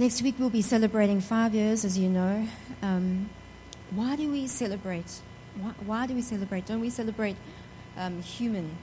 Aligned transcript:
Next 0.00 0.22
week 0.22 0.36
we'll 0.38 0.48
be 0.48 0.62
celebrating 0.62 1.20
five 1.20 1.54
years, 1.54 1.84
as 1.84 1.98
you 1.98 2.08
know. 2.08 2.48
Um, 2.80 3.28
why 3.90 4.16
do 4.16 4.30
we 4.30 4.46
celebrate? 4.46 5.20
Why, 5.60 5.72
why, 5.84 6.06
do 6.06 6.14
we 6.14 6.22
celebrate? 6.22 6.64
Don't 6.64 6.80
we 6.80 6.88
celebrate 6.88 7.36
um, 7.98 8.22
human 8.22 8.78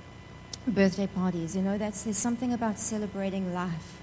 birthday 0.67 1.07
parties? 1.07 1.55
You 1.55 1.63
know, 1.63 1.75
that's, 1.75 2.03
there's 2.03 2.19
something 2.19 2.53
about 2.53 2.77
celebrating 2.77 3.51
life. 3.51 3.99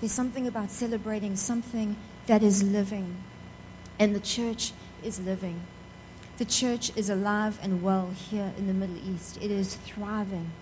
There's 0.00 0.12
something 0.12 0.46
about 0.46 0.70
celebrating 0.70 1.36
something 1.36 1.96
that 2.26 2.42
is 2.42 2.62
living. 2.62 3.16
And 3.98 4.14
the 4.14 4.20
church 4.20 4.72
is 5.02 5.18
living. 5.20 5.62
The 6.36 6.44
church 6.44 6.94
is 6.94 7.08
alive 7.08 7.58
and 7.62 7.82
well 7.82 8.10
here 8.10 8.52
in 8.58 8.66
the 8.66 8.74
Middle 8.74 8.98
East. 8.98 9.38
It 9.40 9.50
is 9.50 9.76
thriving. 9.76 10.52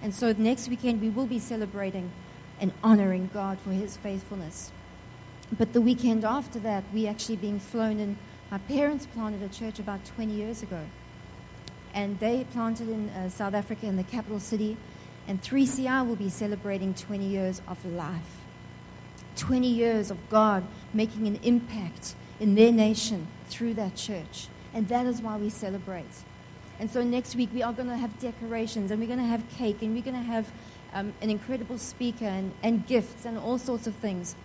And 0.00 0.14
so 0.14 0.32
next 0.32 0.70
weekend 0.70 1.02
we 1.02 1.10
will 1.10 1.26
be 1.26 1.38
celebrating 1.38 2.10
and 2.58 2.72
honoring 2.82 3.28
God 3.34 3.58
for 3.60 3.72
his 3.72 3.98
faithfulness. 3.98 4.72
But 5.52 5.72
the 5.72 5.80
weekend 5.80 6.24
after 6.24 6.58
that, 6.60 6.84
we 6.92 7.06
actually 7.06 7.36
being 7.36 7.58
flown 7.58 8.00
in. 8.00 8.18
My 8.50 8.58
parents 8.58 9.06
planted 9.06 9.42
a 9.42 9.48
church 9.48 9.78
about 9.78 10.04
20 10.04 10.32
years 10.32 10.62
ago. 10.62 10.80
And 11.94 12.18
they 12.18 12.44
planted 12.52 12.88
in 12.88 13.08
uh, 13.10 13.30
South 13.30 13.54
Africa, 13.54 13.86
in 13.86 13.96
the 13.96 14.04
capital 14.04 14.40
city. 14.40 14.76
And 15.28 15.42
3CR 15.42 16.06
will 16.06 16.16
be 16.16 16.28
celebrating 16.28 16.94
20 16.94 17.24
years 17.24 17.62
of 17.68 17.84
life. 17.84 18.42
20 19.36 19.68
years 19.68 20.10
of 20.10 20.28
God 20.28 20.64
making 20.92 21.26
an 21.26 21.36
impact 21.42 22.14
in 22.40 22.54
their 22.54 22.72
nation 22.72 23.26
through 23.48 23.74
that 23.74 23.96
church. 23.96 24.48
And 24.74 24.88
that 24.88 25.06
is 25.06 25.22
why 25.22 25.36
we 25.36 25.50
celebrate. 25.50 26.04
And 26.78 26.90
so 26.90 27.02
next 27.02 27.36
week 27.36 27.50
we 27.54 27.62
are 27.62 27.72
going 27.72 27.88
to 27.88 27.96
have 27.96 28.18
decorations 28.18 28.90
and 28.90 29.00
we're 29.00 29.06
going 29.06 29.18
to 29.18 29.24
have 29.24 29.48
cake 29.50 29.80
and 29.80 29.94
we're 29.94 30.02
going 30.02 30.16
to 30.16 30.22
have 30.22 30.50
um, 30.92 31.14
an 31.22 31.30
incredible 31.30 31.78
speaker 31.78 32.26
and, 32.26 32.52
and 32.62 32.86
gifts 32.86 33.24
and 33.24 33.38
all 33.38 33.58
sorts 33.58 33.86
of 33.86 33.94
things. 33.96 34.36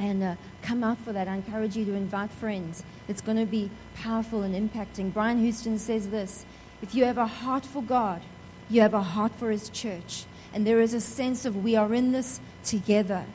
And 0.00 0.22
uh, 0.22 0.36
come 0.62 0.82
out 0.82 0.96
for 0.98 1.12
that. 1.12 1.28
I 1.28 1.34
encourage 1.34 1.76
you 1.76 1.84
to 1.84 1.92
invite 1.92 2.30
friends. 2.30 2.82
It's 3.06 3.20
going 3.20 3.36
to 3.36 3.44
be 3.44 3.70
powerful 3.94 4.42
and 4.42 4.54
impacting. 4.54 5.12
Brian 5.12 5.38
Houston 5.38 5.78
says 5.78 6.08
this 6.08 6.46
If 6.80 6.94
you 6.94 7.04
have 7.04 7.18
a 7.18 7.26
heart 7.26 7.66
for 7.66 7.82
God, 7.82 8.22
you 8.70 8.80
have 8.80 8.94
a 8.94 9.02
heart 9.02 9.32
for 9.36 9.50
His 9.50 9.68
church. 9.68 10.24
And 10.54 10.66
there 10.66 10.80
is 10.80 10.94
a 10.94 11.02
sense 11.02 11.44
of 11.44 11.62
we 11.62 11.76
are 11.76 11.94
in 11.94 12.12
this 12.12 12.40
together. 12.64 13.26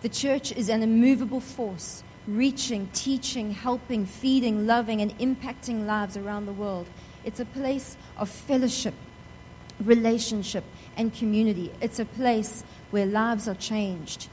The 0.00 0.08
church 0.08 0.52
is 0.52 0.70
an 0.70 0.82
immovable 0.82 1.40
force, 1.40 2.02
reaching, 2.26 2.88
teaching, 2.94 3.50
helping, 3.50 4.06
feeding, 4.06 4.66
loving, 4.66 5.02
and 5.02 5.16
impacting 5.18 5.84
lives 5.84 6.16
around 6.16 6.46
the 6.46 6.52
world. 6.52 6.86
It's 7.24 7.40
a 7.40 7.44
place 7.44 7.98
of 8.16 8.30
fellowship, 8.30 8.94
relationship, 9.80 10.64
and 10.96 11.12
community. 11.12 11.72
It's 11.82 11.98
a 11.98 12.06
place 12.06 12.64
where 12.90 13.04
lives 13.04 13.46
are 13.48 13.54
changed. 13.54 14.28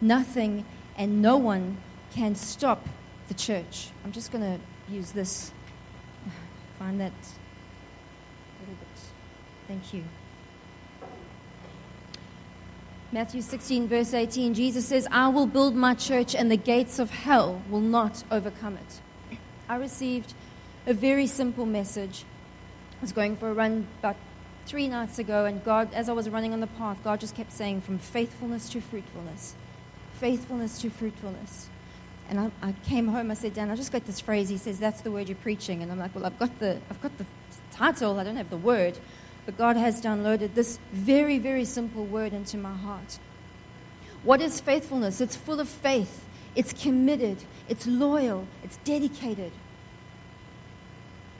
Nothing 0.00 0.64
and 0.96 1.22
no 1.22 1.36
one 1.36 1.78
can 2.12 2.34
stop 2.34 2.86
the 3.28 3.34
church. 3.34 3.90
I'm 4.04 4.12
just 4.12 4.32
going 4.32 4.42
to 4.42 4.92
use 4.92 5.12
this. 5.12 5.52
Find 6.78 7.00
that 7.00 7.12
little 8.60 8.74
bit. 8.74 9.00
Thank 9.68 9.92
you. 9.92 10.04
Matthew 13.12 13.40
16, 13.40 13.88
verse 13.88 14.14
18, 14.14 14.54
Jesus 14.54 14.86
says, 14.86 15.06
I 15.10 15.28
will 15.28 15.46
build 15.46 15.76
my 15.76 15.94
church, 15.94 16.34
and 16.34 16.50
the 16.50 16.56
gates 16.56 16.98
of 16.98 17.10
hell 17.10 17.62
will 17.70 17.80
not 17.80 18.24
overcome 18.30 18.76
it. 18.76 19.38
I 19.68 19.76
received 19.76 20.34
a 20.86 20.92
very 20.92 21.26
simple 21.26 21.66
message. 21.66 22.24
I 22.98 23.00
was 23.00 23.12
going 23.12 23.36
for 23.36 23.48
a 23.48 23.54
run 23.54 23.86
about 24.00 24.16
three 24.66 24.88
nights 24.88 25.18
ago, 25.18 25.44
and 25.44 25.64
God, 25.64 25.94
as 25.94 26.08
I 26.08 26.12
was 26.12 26.28
running 26.28 26.52
on 26.52 26.60
the 26.60 26.66
path, 26.66 26.98
God 27.04 27.20
just 27.20 27.34
kept 27.34 27.52
saying, 27.52 27.82
from 27.82 27.98
faithfulness 27.98 28.68
to 28.70 28.80
fruitfulness, 28.80 29.54
faithfulness 30.20 30.80
to 30.80 30.90
fruitfulness. 30.90 31.68
And 32.28 32.40
I, 32.40 32.50
I, 32.60 32.72
came 32.84 33.06
home, 33.06 33.30
I 33.30 33.34
said, 33.34 33.54
Dan, 33.54 33.70
I 33.70 33.76
just 33.76 33.92
got 33.92 34.04
this 34.04 34.18
phrase. 34.18 34.48
He 34.48 34.56
says, 34.56 34.78
That's 34.78 35.00
the 35.00 35.10
word 35.10 35.28
you're 35.28 35.36
preaching. 35.36 35.82
And 35.82 35.92
I'm 35.92 35.98
like, 35.98 36.14
Well, 36.14 36.26
I've 36.26 36.38
got 36.38 36.58
the, 36.58 36.80
I've 36.90 37.00
got 37.00 37.16
the 37.18 37.26
title, 37.70 38.18
I 38.18 38.24
don't 38.24 38.36
have 38.36 38.50
the 38.50 38.56
word. 38.56 38.98
But 39.44 39.56
God 39.56 39.76
has 39.76 40.02
downloaded 40.02 40.54
this 40.54 40.80
very, 40.92 41.38
very 41.38 41.64
simple 41.64 42.04
word 42.04 42.32
into 42.32 42.58
my 42.58 42.74
heart. 42.74 43.20
What 44.24 44.40
is 44.40 44.60
faithfulness? 44.60 45.20
It's 45.20 45.36
full 45.36 45.60
of 45.60 45.68
faith, 45.68 46.26
it's 46.56 46.72
committed, 46.72 47.44
it's 47.68 47.86
loyal, 47.86 48.48
it's 48.64 48.76
dedicated. 48.78 49.52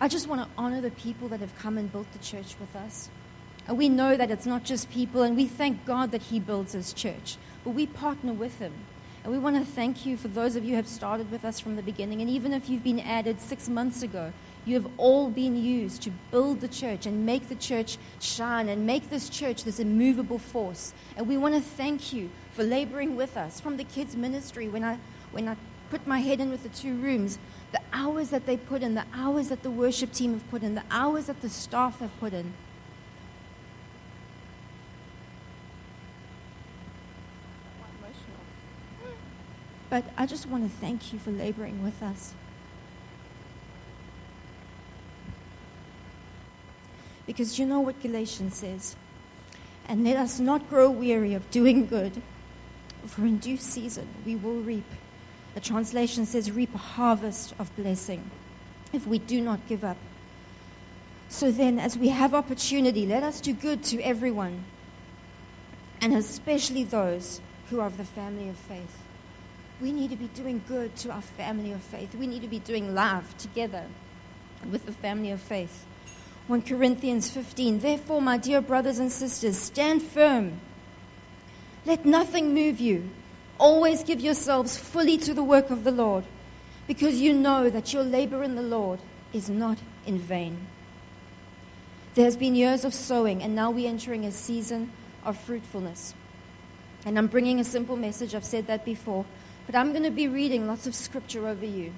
I 0.00 0.08
just 0.08 0.28
want 0.28 0.42
to 0.42 0.48
honor 0.56 0.80
the 0.80 0.90
people 0.90 1.26
that 1.28 1.40
have 1.40 1.56
come 1.58 1.78
and 1.78 1.90
built 1.90 2.12
the 2.12 2.18
church 2.18 2.54
with 2.60 2.76
us. 2.76 3.08
And 3.66 3.76
we 3.76 3.88
know 3.88 4.16
that 4.16 4.30
it's 4.30 4.46
not 4.46 4.62
just 4.62 4.90
people, 4.90 5.22
and 5.22 5.36
we 5.36 5.46
thank 5.46 5.84
God 5.84 6.12
that 6.12 6.22
He 6.22 6.38
builds 6.38 6.74
His 6.74 6.92
church, 6.92 7.38
but 7.66 7.74
we 7.74 7.84
partner 7.84 8.32
with 8.32 8.60
Him. 8.60 8.72
And 9.24 9.32
we 9.32 9.40
want 9.40 9.56
to 9.56 9.64
thank 9.64 10.06
you 10.06 10.16
for 10.16 10.28
those 10.28 10.54
of 10.54 10.62
you 10.62 10.70
who 10.70 10.76
have 10.76 10.86
started 10.86 11.32
with 11.32 11.44
us 11.44 11.58
from 11.58 11.74
the 11.74 11.82
beginning. 11.82 12.20
And 12.20 12.30
even 12.30 12.52
if 12.52 12.68
you've 12.68 12.84
been 12.84 13.00
added 13.00 13.40
six 13.40 13.68
months 13.68 14.04
ago, 14.04 14.32
you 14.64 14.74
have 14.74 14.88
all 14.96 15.30
been 15.30 15.60
used 15.60 16.00
to 16.02 16.12
build 16.30 16.60
the 16.60 16.68
church 16.68 17.06
and 17.06 17.26
make 17.26 17.48
the 17.48 17.56
church 17.56 17.98
shine 18.20 18.68
and 18.68 18.86
make 18.86 19.10
this 19.10 19.28
church 19.28 19.64
this 19.64 19.80
immovable 19.80 20.38
force. 20.38 20.94
And 21.16 21.26
we 21.26 21.36
want 21.36 21.56
to 21.56 21.60
thank 21.60 22.12
you 22.12 22.30
for 22.52 22.62
laboring 22.62 23.16
with 23.16 23.36
us 23.36 23.58
from 23.58 23.78
the 23.78 23.84
kids' 23.84 24.14
ministry. 24.14 24.68
When 24.68 24.84
I, 24.84 25.00
when 25.32 25.48
I 25.48 25.56
put 25.90 26.06
my 26.06 26.20
head 26.20 26.38
in 26.38 26.50
with 26.50 26.62
the 26.62 26.68
two 26.68 26.94
rooms, 26.94 27.40
the 27.72 27.80
hours 27.92 28.30
that 28.30 28.46
they 28.46 28.56
put 28.56 28.84
in, 28.84 28.94
the 28.94 29.06
hours 29.12 29.48
that 29.48 29.64
the 29.64 29.72
worship 29.72 30.12
team 30.12 30.34
have 30.34 30.48
put 30.52 30.62
in, 30.62 30.76
the 30.76 30.84
hours 30.88 31.26
that 31.26 31.42
the 31.42 31.48
staff 31.48 31.98
have 31.98 32.16
put 32.20 32.32
in. 32.32 32.54
But 39.88 40.04
I 40.16 40.26
just 40.26 40.46
want 40.46 40.64
to 40.64 40.76
thank 40.78 41.12
you 41.12 41.18
for 41.18 41.30
laboring 41.30 41.82
with 41.82 42.02
us. 42.02 42.34
Because 47.26 47.58
you 47.58 47.66
know 47.66 47.80
what 47.80 48.00
Galatians 48.00 48.56
says? 48.56 48.96
And 49.88 50.04
let 50.04 50.16
us 50.16 50.40
not 50.40 50.68
grow 50.68 50.90
weary 50.90 51.34
of 51.34 51.50
doing 51.50 51.86
good, 51.86 52.22
for 53.06 53.22
in 53.22 53.38
due 53.38 53.56
season 53.56 54.08
we 54.24 54.34
will 54.34 54.60
reap. 54.60 54.90
The 55.54 55.60
translation 55.60 56.26
says, 56.26 56.50
reap 56.50 56.74
a 56.74 56.78
harvest 56.78 57.54
of 57.58 57.74
blessing 57.76 58.30
if 58.92 59.06
we 59.06 59.18
do 59.18 59.40
not 59.40 59.66
give 59.68 59.84
up. 59.84 59.96
So 61.28 61.50
then, 61.50 61.78
as 61.78 61.96
we 61.96 62.08
have 62.08 62.34
opportunity, 62.34 63.06
let 63.06 63.22
us 63.22 63.40
do 63.40 63.52
good 63.52 63.82
to 63.84 64.00
everyone, 64.02 64.64
and 66.00 66.14
especially 66.14 66.84
those 66.84 67.40
who 67.70 67.80
are 67.80 67.86
of 67.86 67.96
the 67.96 68.04
family 68.04 68.48
of 68.48 68.56
faith 68.56 69.05
we 69.80 69.92
need 69.92 70.10
to 70.10 70.16
be 70.16 70.28
doing 70.28 70.62
good 70.66 70.96
to 70.96 71.10
our 71.10 71.22
family 71.22 71.72
of 71.72 71.82
faith. 71.82 72.14
We 72.14 72.26
need 72.26 72.42
to 72.42 72.48
be 72.48 72.58
doing 72.58 72.94
love 72.94 73.36
together 73.36 73.84
with 74.70 74.86
the 74.86 74.92
family 74.92 75.30
of 75.30 75.40
faith. 75.40 75.84
1 76.46 76.62
Corinthians 76.62 77.30
15. 77.30 77.80
Therefore, 77.80 78.22
my 78.22 78.38
dear 78.38 78.60
brothers 78.60 78.98
and 78.98 79.12
sisters, 79.12 79.58
stand 79.58 80.02
firm. 80.02 80.60
Let 81.84 82.04
nothing 82.04 82.54
move 82.54 82.80
you. 82.80 83.10
Always 83.58 84.04
give 84.04 84.20
yourselves 84.20 84.76
fully 84.76 85.18
to 85.18 85.34
the 85.34 85.42
work 85.42 85.70
of 85.70 85.84
the 85.84 85.90
Lord, 85.90 86.24
because 86.86 87.20
you 87.20 87.32
know 87.32 87.68
that 87.68 87.92
your 87.92 88.02
labor 88.02 88.42
in 88.42 88.54
the 88.54 88.62
Lord 88.62 89.00
is 89.32 89.50
not 89.50 89.78
in 90.06 90.18
vain. 90.18 90.66
There 92.14 92.24
has 92.24 92.36
been 92.36 92.54
years 92.54 92.84
of 92.84 92.94
sowing, 92.94 93.42
and 93.42 93.54
now 93.54 93.70
we're 93.70 93.88
entering 93.88 94.24
a 94.24 94.32
season 94.32 94.92
of 95.24 95.36
fruitfulness. 95.36 96.14
And 97.04 97.18
I'm 97.18 97.26
bringing 97.26 97.60
a 97.60 97.64
simple 97.64 97.96
message. 97.96 98.34
I've 98.34 98.44
said 98.44 98.66
that 98.68 98.84
before. 98.84 99.26
But 99.66 99.74
I'm 99.74 99.90
going 99.90 100.04
to 100.04 100.10
be 100.10 100.28
reading 100.28 100.66
lots 100.66 100.86
of 100.86 100.94
scripture 100.94 101.46
over 101.46 101.66
you. 101.66 101.92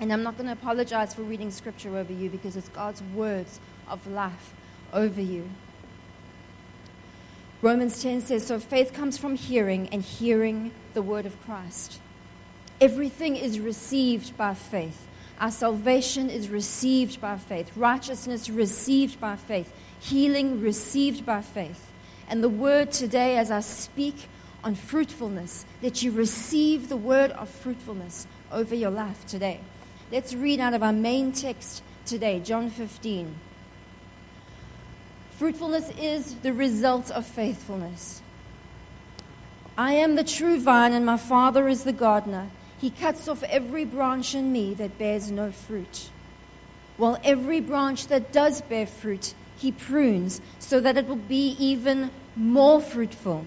And 0.00 0.12
I'm 0.12 0.22
not 0.22 0.36
going 0.36 0.46
to 0.46 0.52
apologize 0.52 1.14
for 1.14 1.22
reading 1.22 1.50
scripture 1.50 1.96
over 1.96 2.12
you 2.12 2.28
because 2.28 2.56
it's 2.56 2.68
God's 2.68 3.02
words 3.14 3.60
of 3.88 4.06
life 4.06 4.54
over 4.92 5.20
you. 5.20 5.48
Romans 7.62 8.02
10 8.02 8.22
says, 8.22 8.46
So 8.46 8.58
faith 8.58 8.92
comes 8.92 9.16
from 9.16 9.36
hearing, 9.36 9.88
and 9.90 10.02
hearing 10.02 10.72
the 10.94 11.02
word 11.02 11.26
of 11.26 11.40
Christ. 11.44 12.00
Everything 12.80 13.36
is 13.36 13.60
received 13.60 14.36
by 14.36 14.54
faith. 14.54 15.06
Our 15.38 15.52
salvation 15.52 16.28
is 16.28 16.48
received 16.48 17.20
by 17.20 17.36
faith, 17.36 17.70
righteousness 17.76 18.50
received 18.50 19.20
by 19.20 19.36
faith, 19.36 19.72
healing 20.00 20.60
received 20.60 21.24
by 21.24 21.42
faith. 21.42 21.90
And 22.28 22.42
the 22.42 22.48
word 22.48 22.90
today, 22.90 23.36
as 23.36 23.50
I 23.50 23.60
speak 23.60 24.28
on 24.64 24.74
fruitfulness, 24.74 25.66
that 25.80 26.02
you 26.02 26.10
receive 26.12 26.88
the 26.88 26.96
word 26.96 27.30
of 27.32 27.48
fruitfulness 27.48 28.26
over 28.50 28.74
your 28.74 28.90
life 28.90 29.26
today. 29.26 29.60
Let's 30.10 30.34
read 30.34 30.60
out 30.60 30.74
of 30.74 30.82
our 30.82 30.92
main 30.92 31.32
text 31.32 31.82
today, 32.04 32.40
John 32.40 32.70
15. 32.70 33.34
Fruitfulness 35.38 35.90
is 35.98 36.36
the 36.36 36.52
result 36.52 37.10
of 37.10 37.26
faithfulness. 37.26 38.22
I 39.76 39.94
am 39.94 40.16
the 40.16 40.24
true 40.24 40.60
vine, 40.60 40.92
and 40.92 41.06
my 41.06 41.16
Father 41.16 41.66
is 41.66 41.84
the 41.84 41.92
gardener. 41.92 42.50
He 42.78 42.90
cuts 42.90 43.26
off 43.26 43.42
every 43.44 43.84
branch 43.84 44.34
in 44.34 44.52
me 44.52 44.74
that 44.74 44.98
bears 44.98 45.30
no 45.30 45.50
fruit, 45.50 46.10
while 46.96 47.18
every 47.24 47.60
branch 47.60 48.08
that 48.08 48.32
does 48.32 48.60
bear 48.60 48.86
fruit, 48.86 49.34
he 49.56 49.72
prunes 49.72 50.40
so 50.58 50.80
that 50.80 50.96
it 50.96 51.06
will 51.06 51.16
be 51.16 51.56
even 51.58 52.10
more 52.36 52.80
fruitful. 52.80 53.46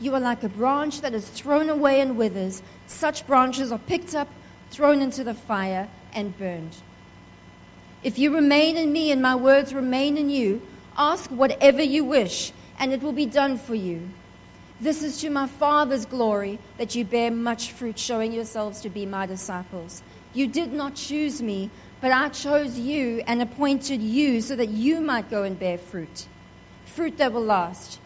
you 0.00 0.14
are 0.14 0.20
like 0.20 0.42
a 0.42 0.48
branch 0.48 1.00
that 1.00 1.14
is 1.14 1.28
thrown 1.28 1.70
away 1.70 2.00
and 2.00 2.16
withers. 2.16 2.62
Such 2.86 3.26
branches 3.26 3.72
are 3.72 3.78
picked 3.78 4.14
up, 4.14 4.28
thrown 4.70 5.00
into 5.00 5.24
the 5.24 5.34
fire, 5.34 5.88
and 6.12 6.36
burned. 6.38 6.76
If 8.02 8.18
you 8.18 8.34
remain 8.34 8.76
in 8.76 8.92
me 8.92 9.10
and 9.10 9.20
my 9.20 9.34
words 9.34 9.74
remain 9.74 10.16
in 10.16 10.30
you, 10.30 10.62
ask 10.96 11.30
whatever 11.30 11.82
you 11.82 12.04
wish, 12.04 12.52
and 12.78 12.92
it 12.92 13.02
will 13.02 13.12
be 13.12 13.26
done 13.26 13.58
for 13.58 13.74
you. 13.74 14.08
This 14.80 15.02
is 15.02 15.20
to 15.22 15.30
my 15.30 15.46
Father's 15.46 16.04
glory 16.04 16.58
that 16.76 16.94
you 16.94 17.04
bear 17.04 17.30
much 17.30 17.72
fruit, 17.72 17.98
showing 17.98 18.32
yourselves 18.32 18.82
to 18.82 18.90
be 18.90 19.06
my 19.06 19.24
disciples. 19.24 20.02
You 20.34 20.46
did 20.46 20.72
not 20.72 20.94
choose 20.94 21.40
me, 21.40 21.70
but 22.02 22.12
I 22.12 22.28
chose 22.28 22.78
you 22.78 23.22
and 23.26 23.40
appointed 23.40 24.02
you 24.02 24.42
so 24.42 24.54
that 24.54 24.68
you 24.68 25.00
might 25.00 25.30
go 25.30 25.44
and 25.44 25.58
bear 25.58 25.78
fruit, 25.78 26.26
fruit 26.84 27.16
that 27.16 27.32
will 27.32 27.44
last, 27.44 27.98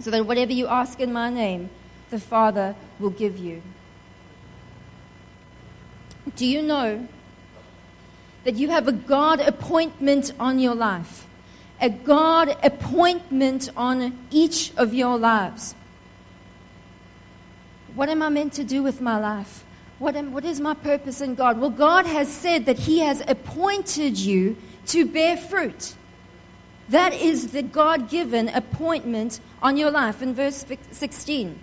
so 0.00 0.10
that 0.10 0.26
whatever 0.26 0.52
you 0.52 0.66
ask 0.66 0.98
in 1.00 1.12
my 1.12 1.30
name, 1.30 1.70
the 2.10 2.18
Father 2.18 2.74
will 2.98 3.10
give 3.10 3.38
you. 3.38 3.62
Do 6.36 6.46
you 6.46 6.62
know 6.62 7.06
that 8.44 8.54
you 8.54 8.70
have 8.70 8.88
a 8.88 8.92
God 8.92 9.40
appointment 9.40 10.32
on 10.38 10.58
your 10.58 10.74
life? 10.74 11.26
A 11.80 11.88
God 11.88 12.56
appointment 12.62 13.70
on 13.76 14.18
each 14.30 14.72
of 14.76 14.92
your 14.92 15.18
lives. 15.18 15.74
What 17.94 18.08
am 18.08 18.22
I 18.22 18.28
meant 18.28 18.52
to 18.54 18.64
do 18.64 18.82
with 18.82 19.00
my 19.00 19.18
life? 19.18 19.64
What, 19.98 20.16
am, 20.16 20.32
what 20.32 20.44
is 20.44 20.60
my 20.60 20.74
purpose 20.74 21.20
in 21.20 21.34
God? 21.34 21.58
Well, 21.58 21.70
God 21.70 22.06
has 22.06 22.32
said 22.32 22.66
that 22.66 22.78
He 22.78 23.00
has 23.00 23.22
appointed 23.26 24.18
you 24.18 24.56
to 24.86 25.04
bear 25.04 25.36
fruit. 25.36 25.94
That 26.88 27.12
is 27.12 27.52
the 27.52 27.62
God 27.62 28.08
given 28.08 28.48
appointment 28.48 29.40
on 29.62 29.76
your 29.76 29.90
life 29.90 30.22
in 30.22 30.34
verse 30.34 30.64
16. 30.90 31.58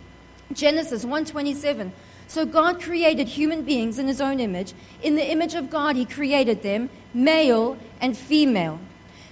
Genesis 0.53 1.03
127. 1.03 1.91
So 2.27 2.45
God 2.45 2.81
created 2.81 3.27
human 3.27 3.63
beings 3.63 3.99
in 3.99 4.07
his 4.07 4.19
own 4.19 4.39
image. 4.39 4.73
In 5.01 5.15
the 5.15 5.29
image 5.29 5.55
of 5.55 5.69
God, 5.69 5.95
he 5.95 6.05
created 6.05 6.61
them, 6.61 6.89
male 7.13 7.77
and 8.01 8.17
female. 8.17 8.79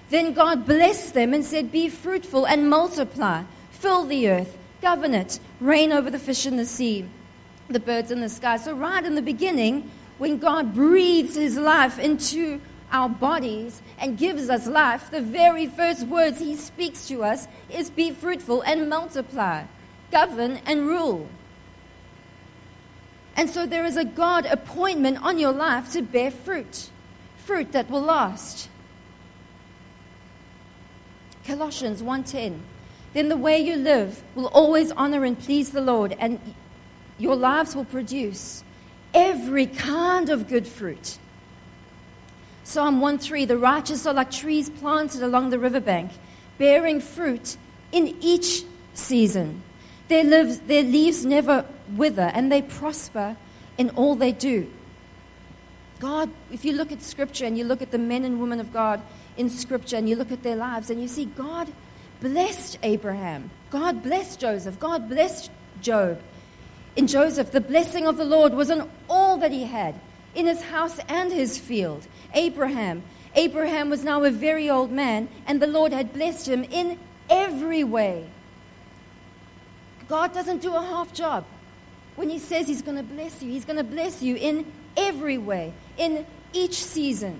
Then 0.10 0.34
God 0.34 0.66
blessed 0.66 1.14
them 1.14 1.34
and 1.34 1.44
said, 1.44 1.72
Be 1.72 1.90
fruitful 1.90 2.46
and 2.46 2.70
multiply, 2.70 3.44
fill 3.72 4.06
the 4.06 4.30
earth, 4.30 4.58
govern 4.82 5.14
it, 5.14 5.40
reign 5.60 5.92
over 5.92 6.10
the 6.10 6.20
fish 6.20 6.46
in 6.46 6.58
the 6.58 6.66
sea, 6.66 7.06
the 7.68 7.80
birds 7.80 8.12
in 8.12 8.22
the 8.22 8.30
sky. 8.30 8.58
So, 8.58 8.74
right 8.74 9.04
in 9.04 9.16
the 9.16 9.22
beginning, 9.22 9.90
when 10.18 10.38
God 10.38 10.74
breathes 10.74 11.36
his 11.36 11.58
life 11.58 12.00
into 12.00 12.62
our 12.92 13.10
bodies 13.10 13.82
and 13.98 14.18
gives 14.18 14.50
us 14.50 14.68
life, 14.68 15.12
the 15.12 15.22
very 15.22 15.68
first 15.68 16.08
words 16.08 16.40
he 16.40 16.56
speaks 16.56 17.08
to 17.08 17.24
us 17.24 17.48
is 17.70 17.90
be 17.90 18.12
fruitful 18.12 18.62
and 18.62 18.90
multiply, 18.90 19.64
govern 20.12 20.60
and 20.66 20.88
rule. 20.88 21.28
And 23.36 23.50
so 23.50 23.66
there 23.66 23.86
is 23.86 23.98
a 23.98 24.06
God 24.06 24.46
appointment 24.46 25.22
on 25.22 25.40
your 25.40 25.52
life 25.52 25.92
to 25.94 26.02
bear 26.02 26.32
fruit, 26.32 26.90
fruit 27.38 27.72
that 27.74 27.90
will 27.90 28.02
last. 28.02 28.70
Colossians 31.46 32.02
1:10 32.02 32.62
Then 33.14 33.30
the 33.30 33.38
way 33.38 33.60
you 33.60 33.76
live 33.76 34.24
will 34.36 34.48
always 34.48 34.92
honor 34.92 35.24
and 35.26 35.38
please 35.38 35.72
the 35.72 35.82
Lord 35.82 36.16
and 36.20 36.40
your 37.18 37.36
lives 37.36 37.76
will 37.76 37.86
produce 37.86 38.64
every 39.14 39.66
kind 39.66 40.30
of 40.30 40.48
good 40.48 40.68
fruit. 40.68 41.18
Psalm 42.66 43.00
1:3 43.00 43.48
The 43.48 43.58
righteous 43.58 44.06
are 44.08 44.14
like 44.14 44.32
trees 44.32 44.70
planted 44.70 45.22
along 45.22 45.52
the 45.52 45.60
riverbank, 45.60 46.12
bearing 46.58 47.00
fruit 47.00 47.58
in 47.92 48.18
each 48.20 48.64
season. 48.96 49.62
Their, 50.08 50.24
lives, 50.24 50.60
their 50.62 50.84
leaves 50.84 51.26
never 51.26 51.66
wither, 51.96 52.32
and 52.34 52.52
they 52.52 52.64
prosper 52.64 53.38
in 53.78 53.92
all 53.92 54.16
they 54.16 54.32
do. 54.32 54.72
God, 56.00 56.30
if 56.52 56.66
you 56.66 56.74
look 56.74 56.92
at 56.92 57.02
Scripture 57.02 57.46
and 57.46 57.58
you 57.58 57.64
look 57.64 57.82
at 57.82 57.92
the 57.92 57.98
men 57.98 58.26
and 58.26 58.42
women 58.42 58.60
of 58.60 58.74
God 58.74 59.02
in 59.38 59.50
Scripture 59.50 59.98
and 59.98 60.10
you 60.10 60.16
look 60.16 60.32
at 60.32 60.44
their 60.44 60.56
lives 60.56 60.90
and 60.90 61.02
you 61.02 61.08
see 61.08 61.26
God 61.26 61.72
blessed 62.20 62.80
Abraham, 62.82 63.52
God 63.70 64.02
blessed 64.02 64.40
Joseph, 64.40 64.80
God 64.80 65.08
blessed 65.08 65.52
Job. 65.82 66.20
In 66.96 67.06
Joseph, 67.08 67.52
the 67.52 67.62
blessing 67.62 68.08
of 68.08 68.18
the 68.18 68.26
Lord 68.26 68.54
was 68.54 68.72
on 68.72 68.90
all 69.08 69.38
that 69.38 69.52
he 69.52 69.66
had, 69.66 70.00
in 70.36 70.46
his 70.46 70.62
house 70.64 71.00
and 71.08 71.32
his 71.32 71.58
field. 71.58 72.08
Abraham, 72.34 73.04
Abraham 73.36 73.90
was 73.90 74.04
now 74.04 74.24
a 74.24 74.32
very 74.32 74.70
old 74.70 74.92
man, 74.92 75.30
and 75.48 75.62
the 75.62 75.68
Lord 75.68 75.92
had 75.92 76.14
blessed 76.14 76.48
him 76.48 76.64
in 76.66 77.00
every 77.30 77.84
way. 77.84 78.28
God 80.08 80.34
doesn't 80.34 80.62
do 80.62 80.76
a 80.76 80.82
half 80.82 81.14
job. 81.14 81.46
When 82.16 82.30
He 82.30 82.40
says 82.40 82.68
He's 82.68 82.82
going 82.82 82.98
to 82.98 83.04
bless 83.04 83.42
you, 83.42 83.52
He's 83.52 83.66
going 83.66 83.78
to 83.78 83.84
bless 83.84 84.22
you 84.22 84.36
in 84.36 84.72
every 84.96 85.38
way, 85.38 85.74
in 85.98 86.26
each 86.54 86.76
season. 86.76 87.40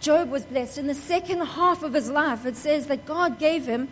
Job 0.00 0.30
was 0.30 0.44
blessed. 0.44 0.78
In 0.78 0.88
the 0.88 0.94
second 0.94 1.40
half 1.40 1.84
of 1.84 1.94
his 1.94 2.10
life, 2.10 2.44
it 2.44 2.56
says 2.56 2.88
that 2.88 3.06
God 3.06 3.38
gave 3.38 3.66
him 3.66 3.88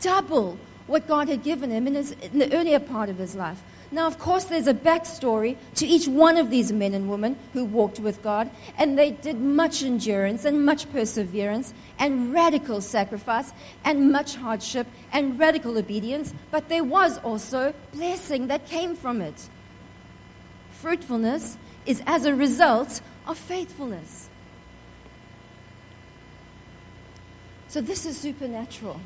double 0.00 0.58
what 0.90 1.06
God 1.06 1.28
had 1.28 1.42
given 1.44 1.70
him 1.70 1.86
in, 1.86 1.94
his, 1.94 2.10
in 2.10 2.40
the 2.40 2.52
earlier 2.52 2.80
part 2.80 3.08
of 3.08 3.18
his 3.18 3.36
life. 3.36 3.62
Now, 3.92 4.06
of 4.06 4.18
course, 4.18 4.44
there's 4.44 4.66
a 4.66 4.74
backstory 4.74 5.56
to 5.76 5.86
each 5.86 6.06
one 6.06 6.36
of 6.36 6.50
these 6.50 6.72
men 6.72 6.94
and 6.94 7.08
women 7.08 7.36
who 7.52 7.64
walked 7.64 7.98
with 7.98 8.22
God, 8.22 8.50
and 8.76 8.98
they 8.98 9.10
did 9.10 9.40
much 9.40 9.82
endurance 9.82 10.44
and 10.44 10.64
much 10.64 10.90
perseverance 10.92 11.74
and 11.98 12.32
radical 12.32 12.80
sacrifice 12.80 13.52
and 13.84 14.12
much 14.12 14.36
hardship 14.36 14.86
and 15.12 15.38
radical 15.38 15.78
obedience, 15.78 16.34
but 16.50 16.68
there 16.68 16.84
was 16.84 17.18
also 17.18 17.74
blessing 17.92 18.48
that 18.48 18.66
came 18.66 18.94
from 18.94 19.20
it. 19.20 19.48
Fruitfulness 20.72 21.56
is 21.86 22.02
as 22.06 22.24
a 22.24 22.34
result 22.34 23.00
of 23.26 23.38
faithfulness. 23.38 24.28
So, 27.68 27.80
this 27.80 28.06
is 28.06 28.16
supernatural. 28.16 29.00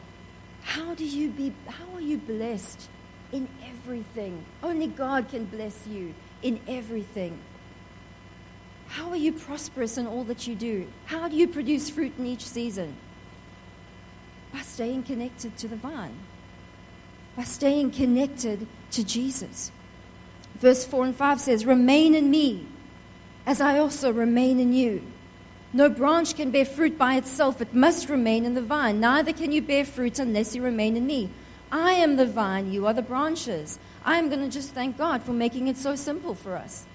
How 0.64 0.94
do 0.94 1.04
you 1.04 1.30
be, 1.30 1.52
how 1.68 1.94
are 1.94 2.00
you 2.00 2.18
blessed? 2.18 2.88
in 3.34 3.48
everything. 3.66 4.44
Only 4.62 4.86
God 4.86 5.28
can 5.28 5.44
bless 5.44 5.86
you 5.88 6.14
in 6.40 6.60
everything. 6.68 7.36
How 8.86 9.10
are 9.10 9.16
you 9.16 9.32
prosperous 9.32 9.98
in 9.98 10.06
all 10.06 10.22
that 10.24 10.46
you 10.46 10.54
do? 10.54 10.86
How 11.06 11.28
do 11.28 11.36
you 11.36 11.48
produce 11.48 11.90
fruit 11.90 12.12
in 12.16 12.26
each 12.26 12.44
season? 12.44 12.96
By 14.52 14.60
staying 14.60 15.02
connected 15.02 15.56
to 15.58 15.68
the 15.68 15.74
vine, 15.74 16.16
by 17.36 17.42
staying 17.42 17.90
connected 17.90 18.68
to 18.92 19.02
Jesus. 19.02 19.72
Verse 20.54 20.84
4 20.84 21.06
and 21.06 21.16
5 21.16 21.40
says, 21.40 21.66
Remain 21.66 22.14
in 22.14 22.30
me, 22.30 22.66
as 23.46 23.60
I 23.60 23.78
also 23.78 24.12
remain 24.12 24.60
in 24.60 24.72
you. 24.72 25.02
No 25.74 25.88
branch 25.88 26.36
can 26.36 26.52
bear 26.52 26.64
fruit 26.64 26.96
by 26.96 27.16
itself, 27.16 27.60
it 27.60 27.74
must 27.74 28.08
remain 28.08 28.44
in 28.44 28.54
the 28.54 28.62
vine. 28.62 29.00
Neither 29.00 29.32
can 29.32 29.50
you 29.50 29.60
bear 29.60 29.84
fruit 29.84 30.20
unless 30.20 30.54
you 30.54 30.62
remain 30.62 30.96
in 30.96 31.04
me. 31.04 31.30
I 31.72 31.94
am 31.94 32.14
the 32.14 32.26
vine, 32.26 32.70
you 32.70 32.86
are 32.86 32.94
the 32.94 33.02
branches. 33.02 33.80
I 34.04 34.18
am 34.18 34.28
going 34.28 34.40
to 34.40 34.48
just 34.48 34.70
thank 34.70 34.96
God 34.96 35.24
for 35.24 35.32
making 35.32 35.66
it 35.66 35.76
so 35.76 35.96
simple 35.96 36.36
for 36.36 36.54
us. 36.54 36.86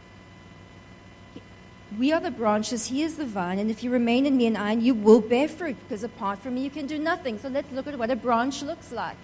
We 1.97 2.13
are 2.13 2.21
the 2.21 2.31
branches, 2.31 2.85
He 2.85 3.03
is 3.03 3.17
the 3.17 3.25
vine, 3.25 3.59
and 3.59 3.69
if 3.69 3.83
you 3.83 3.91
remain 3.91 4.25
in 4.25 4.37
me 4.37 4.47
and 4.47 4.57
I, 4.57 4.71
you 4.71 4.93
will 4.93 5.19
bear 5.19 5.49
fruit, 5.49 5.75
because 5.83 6.05
apart 6.05 6.39
from 6.39 6.55
me, 6.55 6.63
you 6.63 6.69
can 6.69 6.87
do 6.87 6.97
nothing. 6.97 7.37
So 7.37 7.49
let's 7.49 7.73
look 7.73 7.85
at 7.85 7.99
what 7.99 8.11
a 8.11 8.15
branch 8.15 8.61
looks 8.61 8.93
like. 8.93 9.17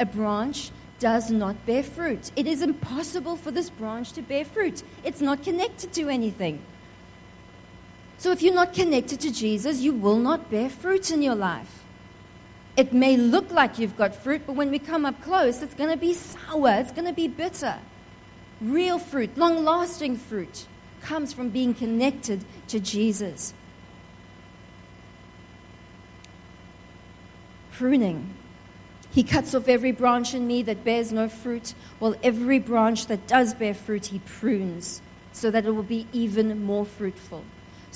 A 0.00 0.06
branch 0.06 0.70
does 0.98 1.30
not 1.30 1.66
bear 1.66 1.82
fruit. 1.82 2.30
It 2.36 2.46
is 2.46 2.62
impossible 2.62 3.36
for 3.36 3.50
this 3.50 3.68
branch 3.68 4.12
to 4.12 4.22
bear 4.22 4.46
fruit, 4.46 4.82
it's 5.04 5.20
not 5.20 5.42
connected 5.42 5.92
to 5.92 6.08
anything. 6.08 6.62
So 8.18 8.32
if 8.32 8.42
you're 8.42 8.54
not 8.54 8.74
connected 8.74 9.20
to 9.20 9.32
Jesus, 9.32 9.80
you 9.80 9.92
will 9.92 10.18
not 10.18 10.50
bear 10.50 10.68
fruit 10.68 11.12
in 11.12 11.22
your 11.22 11.36
life. 11.36 11.84
It 12.76 12.92
may 12.92 13.16
look 13.16 13.50
like 13.52 13.78
you've 13.78 13.96
got 13.96 14.14
fruit, 14.14 14.42
but 14.44 14.54
when 14.54 14.70
we 14.70 14.80
come 14.80 15.06
up 15.06 15.22
close, 15.22 15.62
it's 15.62 15.74
going 15.74 15.90
to 15.90 15.96
be 15.96 16.14
sour, 16.14 16.70
it's 16.80 16.90
going 16.92 17.06
to 17.06 17.12
be 17.12 17.28
bitter. 17.28 17.78
Real 18.60 18.98
fruit, 18.98 19.38
long 19.38 19.64
lasting 19.64 20.16
fruit, 20.16 20.66
comes 21.00 21.32
from 21.32 21.50
being 21.50 21.74
connected 21.74 22.44
to 22.66 22.80
Jesus. 22.80 23.54
Pruning. 27.72 28.34
He 29.12 29.22
cuts 29.22 29.54
off 29.54 29.68
every 29.68 29.92
branch 29.92 30.34
in 30.34 30.46
me 30.46 30.62
that 30.62 30.82
bears 30.84 31.12
no 31.12 31.28
fruit, 31.28 31.74
while 32.00 32.16
every 32.22 32.58
branch 32.58 33.06
that 33.06 33.28
does 33.28 33.54
bear 33.54 33.74
fruit, 33.74 34.06
he 34.06 34.18
prunes, 34.18 35.02
so 35.32 35.52
that 35.52 35.66
it 35.66 35.70
will 35.70 35.84
be 35.84 36.08
even 36.12 36.64
more 36.64 36.84
fruitful. 36.84 37.44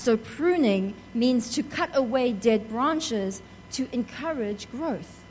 So, 0.03 0.17
pruning 0.17 0.95
means 1.13 1.55
to 1.55 1.63
cut 1.63 1.91
away 1.93 2.33
dead 2.33 2.67
branches 2.67 3.41
to 3.71 3.87
encourage 3.93 4.69
growth. 4.69 5.23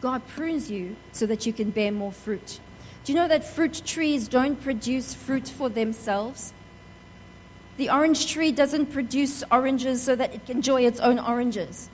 God 0.00 0.22
prunes 0.28 0.70
you 0.70 0.94
so 1.10 1.26
that 1.26 1.46
you 1.46 1.52
can 1.52 1.70
bear 1.70 1.90
more 1.90 2.12
fruit. 2.12 2.60
Do 3.02 3.12
you 3.12 3.18
know 3.18 3.26
that 3.26 3.42
fruit 3.42 3.82
trees 3.84 4.28
don't 4.28 4.62
produce 4.62 5.14
fruit 5.14 5.48
for 5.48 5.68
themselves? 5.68 6.52
The 7.76 7.90
orange 7.90 8.30
tree 8.30 8.52
doesn't 8.52 8.92
produce 8.92 9.42
oranges 9.50 10.00
so 10.00 10.14
that 10.14 10.32
it 10.32 10.46
can 10.46 10.58
enjoy 10.58 10.82
its 10.82 11.00
own 11.00 11.18
oranges. 11.18 11.90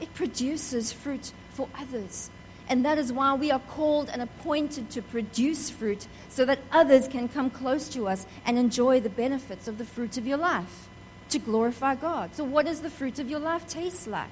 It 0.00 0.14
produces 0.14 0.94
fruit 0.94 1.34
for 1.50 1.68
others. 1.78 2.30
And 2.70 2.84
that 2.84 2.98
is 2.98 3.12
why 3.12 3.34
we 3.34 3.50
are 3.50 3.58
called 3.58 4.08
and 4.08 4.22
appointed 4.22 4.90
to 4.90 5.02
produce 5.02 5.70
fruit 5.70 6.06
so 6.28 6.44
that 6.44 6.60
others 6.70 7.08
can 7.08 7.28
come 7.28 7.50
close 7.50 7.88
to 7.88 8.06
us 8.06 8.26
and 8.46 8.56
enjoy 8.56 9.00
the 9.00 9.10
benefits 9.10 9.66
of 9.66 9.76
the 9.76 9.84
fruit 9.84 10.16
of 10.16 10.24
your 10.24 10.38
life 10.38 10.88
to 11.30 11.40
glorify 11.40 11.96
God. 11.96 12.36
So, 12.36 12.44
what 12.44 12.66
does 12.66 12.80
the 12.80 12.88
fruit 12.88 13.18
of 13.18 13.28
your 13.28 13.40
life 13.40 13.66
taste 13.66 14.06
like? 14.06 14.30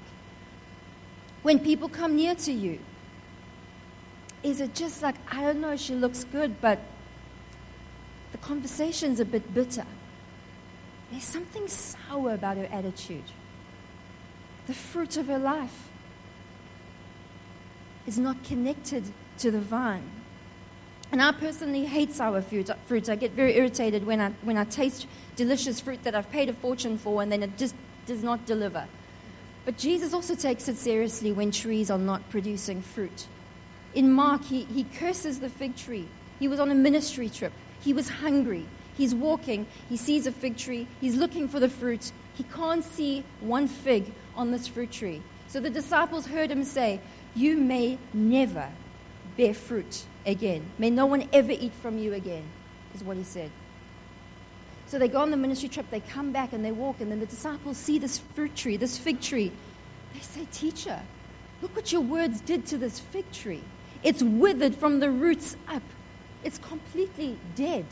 When 1.41 1.59
people 1.59 1.89
come 1.89 2.15
near 2.15 2.33
to 2.35 2.53
you, 2.53 2.79
is 4.41 4.61
it 4.61 4.73
just 4.73 5.03
like, 5.03 5.15
I 5.29 5.41
don't 5.41 5.59
know, 5.59 5.75
she 5.75 5.93
looks 5.93 6.23
good, 6.23 6.61
but 6.61 6.79
the 8.31 8.37
conversation's 8.37 9.19
a 9.19 9.25
bit 9.25 9.53
bitter? 9.53 9.85
There's 11.11 11.25
something 11.25 11.67
sour 11.67 12.33
about 12.35 12.55
her 12.55 12.69
attitude. 12.71 13.23
The 14.67 14.73
fruit 14.73 15.17
of 15.17 15.27
her 15.27 15.39
life 15.39 15.88
is 18.09 18.17
not 18.17 18.43
connected 18.43 19.03
to 19.37 19.51
the 19.51 19.61
vine. 19.61 20.09
And 21.11 21.21
I 21.21 21.31
personally 21.31 21.85
hate 21.85 22.11
sour 22.11 22.41
fruit. 22.41 23.07
I 23.07 23.15
get 23.15 23.33
very 23.33 23.55
irritated 23.55 24.03
when 24.03 24.19
I, 24.19 24.31
when 24.41 24.57
I 24.57 24.63
taste 24.63 25.05
delicious 25.35 25.79
fruit 25.79 26.01
that 26.03 26.15
I've 26.15 26.31
paid 26.31 26.49
a 26.49 26.53
fortune 26.53 26.97
for 26.97 27.21
and 27.21 27.31
then 27.31 27.43
it 27.43 27.55
just 27.55 27.75
does 28.07 28.23
not 28.23 28.47
deliver. 28.47 28.87
But 29.63 29.77
Jesus 29.77 30.11
also 30.11 30.33
takes 30.33 30.67
it 30.67 30.77
seriously 30.77 31.31
when 31.31 31.51
trees 31.51 31.91
are 31.91 31.99
not 31.99 32.27
producing 32.31 32.81
fruit. 32.81 33.27
In 33.93 34.11
Mark, 34.11 34.43
he, 34.43 34.63
he 34.63 34.85
curses 34.85 35.39
the 35.39 35.49
fig 35.49 35.75
tree. 35.75 36.07
He 36.39 36.47
was 36.47 36.59
on 36.59 36.71
a 36.71 36.75
ministry 36.75 37.29
trip. 37.29 37.53
He 37.79 37.93
was 37.93 38.09
hungry. 38.09 38.65
He's 38.97 39.13
walking. 39.13 39.67
He 39.87 39.97
sees 39.97 40.25
a 40.25 40.31
fig 40.31 40.57
tree. 40.57 40.87
He's 40.99 41.15
looking 41.15 41.47
for 41.47 41.59
the 41.59 41.69
fruit. 41.69 42.11
He 42.33 42.43
can't 42.43 42.83
see 42.83 43.23
one 43.39 43.67
fig 43.67 44.11
on 44.35 44.49
this 44.49 44.67
fruit 44.67 44.91
tree. 44.91 45.21
So 45.49 45.59
the 45.59 45.69
disciples 45.71 46.27
heard 46.27 46.51
him 46.51 46.63
say, 46.63 46.99
You 47.39 47.55
may 47.55 47.97
never 48.11 48.67
bear 49.37 49.53
fruit 49.53 50.03
again. 50.25 50.65
May 50.77 50.89
no 50.89 51.05
one 51.05 51.29
ever 51.31 51.53
eat 51.53 51.71
from 51.71 51.97
you 51.97 52.13
again, 52.13 52.43
is 52.93 53.01
what 53.01 53.15
he 53.15 53.23
said. 53.23 53.49
So 54.87 54.99
they 54.99 55.07
go 55.07 55.21
on 55.21 55.31
the 55.31 55.37
ministry 55.37 55.69
trip, 55.69 55.89
they 55.89 56.01
come 56.01 56.33
back 56.33 56.51
and 56.51 56.65
they 56.65 56.73
walk, 56.73 56.99
and 56.99 57.09
then 57.09 57.21
the 57.21 57.25
disciples 57.25 57.77
see 57.77 57.97
this 57.97 58.17
fruit 58.17 58.57
tree, 58.57 58.75
this 58.75 58.97
fig 58.97 59.21
tree. 59.21 59.53
They 60.13 60.19
say, 60.19 60.47
Teacher, 60.51 60.99
look 61.61 61.73
what 61.77 61.93
your 61.93 62.01
words 62.01 62.41
did 62.41 62.65
to 62.65 62.77
this 62.77 62.99
fig 62.99 63.31
tree. 63.31 63.63
It's 64.03 64.21
withered 64.21 64.75
from 64.75 64.99
the 64.99 65.09
roots 65.09 65.55
up, 65.69 65.83
it's 66.43 66.57
completely 66.57 67.37
dead. 67.55 67.85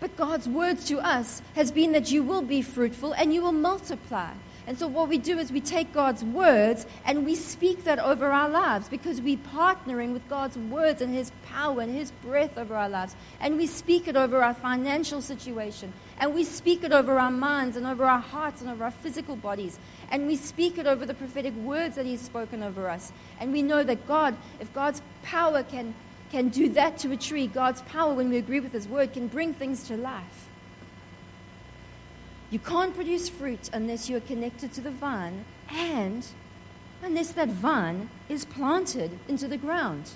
But 0.00 0.16
God's 0.16 0.48
words 0.48 0.86
to 0.86 0.98
us 1.00 1.42
has 1.54 1.70
been 1.70 1.92
that 1.92 2.10
you 2.10 2.22
will 2.22 2.40
be 2.40 2.62
fruitful 2.62 3.12
and 3.12 3.34
you 3.34 3.42
will 3.42 3.52
multiply. 3.52 4.30
And 4.68 4.76
so, 4.76 4.88
what 4.88 5.08
we 5.08 5.18
do 5.18 5.38
is 5.38 5.52
we 5.52 5.60
take 5.60 5.92
God's 5.92 6.24
words 6.24 6.86
and 7.04 7.24
we 7.24 7.36
speak 7.36 7.84
that 7.84 8.00
over 8.00 8.26
our 8.26 8.48
lives 8.48 8.88
because 8.88 9.20
we're 9.20 9.36
partnering 9.36 10.12
with 10.12 10.28
God's 10.28 10.58
words 10.58 11.00
and 11.00 11.14
His 11.14 11.30
power 11.46 11.80
and 11.80 11.94
His 11.94 12.10
breath 12.10 12.58
over 12.58 12.74
our 12.74 12.88
lives. 12.88 13.14
And 13.38 13.56
we 13.56 13.68
speak 13.68 14.08
it 14.08 14.16
over 14.16 14.42
our 14.42 14.54
financial 14.54 15.22
situation. 15.22 15.92
And 16.18 16.34
we 16.34 16.42
speak 16.42 16.82
it 16.82 16.92
over 16.92 17.16
our 17.20 17.30
minds 17.30 17.76
and 17.76 17.86
over 17.86 18.04
our 18.06 18.18
hearts 18.18 18.60
and 18.60 18.68
over 18.68 18.82
our 18.82 18.90
physical 18.90 19.36
bodies. 19.36 19.78
And 20.10 20.26
we 20.26 20.34
speak 20.34 20.78
it 20.78 20.86
over 20.88 21.06
the 21.06 21.14
prophetic 21.14 21.54
words 21.54 21.94
that 21.94 22.06
He's 22.06 22.20
spoken 22.20 22.64
over 22.64 22.88
us. 22.88 23.12
And 23.38 23.52
we 23.52 23.62
know 23.62 23.84
that 23.84 24.08
God, 24.08 24.36
if 24.58 24.72
God's 24.74 25.00
power 25.22 25.62
can, 25.62 25.94
can 26.32 26.48
do 26.48 26.70
that 26.70 26.98
to 26.98 27.12
a 27.12 27.16
tree, 27.16 27.46
God's 27.46 27.82
power, 27.82 28.12
when 28.14 28.30
we 28.30 28.38
agree 28.38 28.58
with 28.58 28.72
His 28.72 28.88
word, 28.88 29.12
can 29.12 29.28
bring 29.28 29.54
things 29.54 29.84
to 29.84 29.96
life. 29.96 30.48
You 32.50 32.58
can't 32.60 32.94
produce 32.94 33.28
fruit 33.28 33.70
unless 33.72 34.08
you're 34.08 34.20
connected 34.20 34.72
to 34.74 34.80
the 34.80 34.90
vine 34.90 35.44
and 35.68 36.24
unless 37.02 37.32
that 37.32 37.48
vine 37.48 38.08
is 38.28 38.44
planted 38.44 39.18
into 39.28 39.48
the 39.48 39.56
ground. 39.56 40.10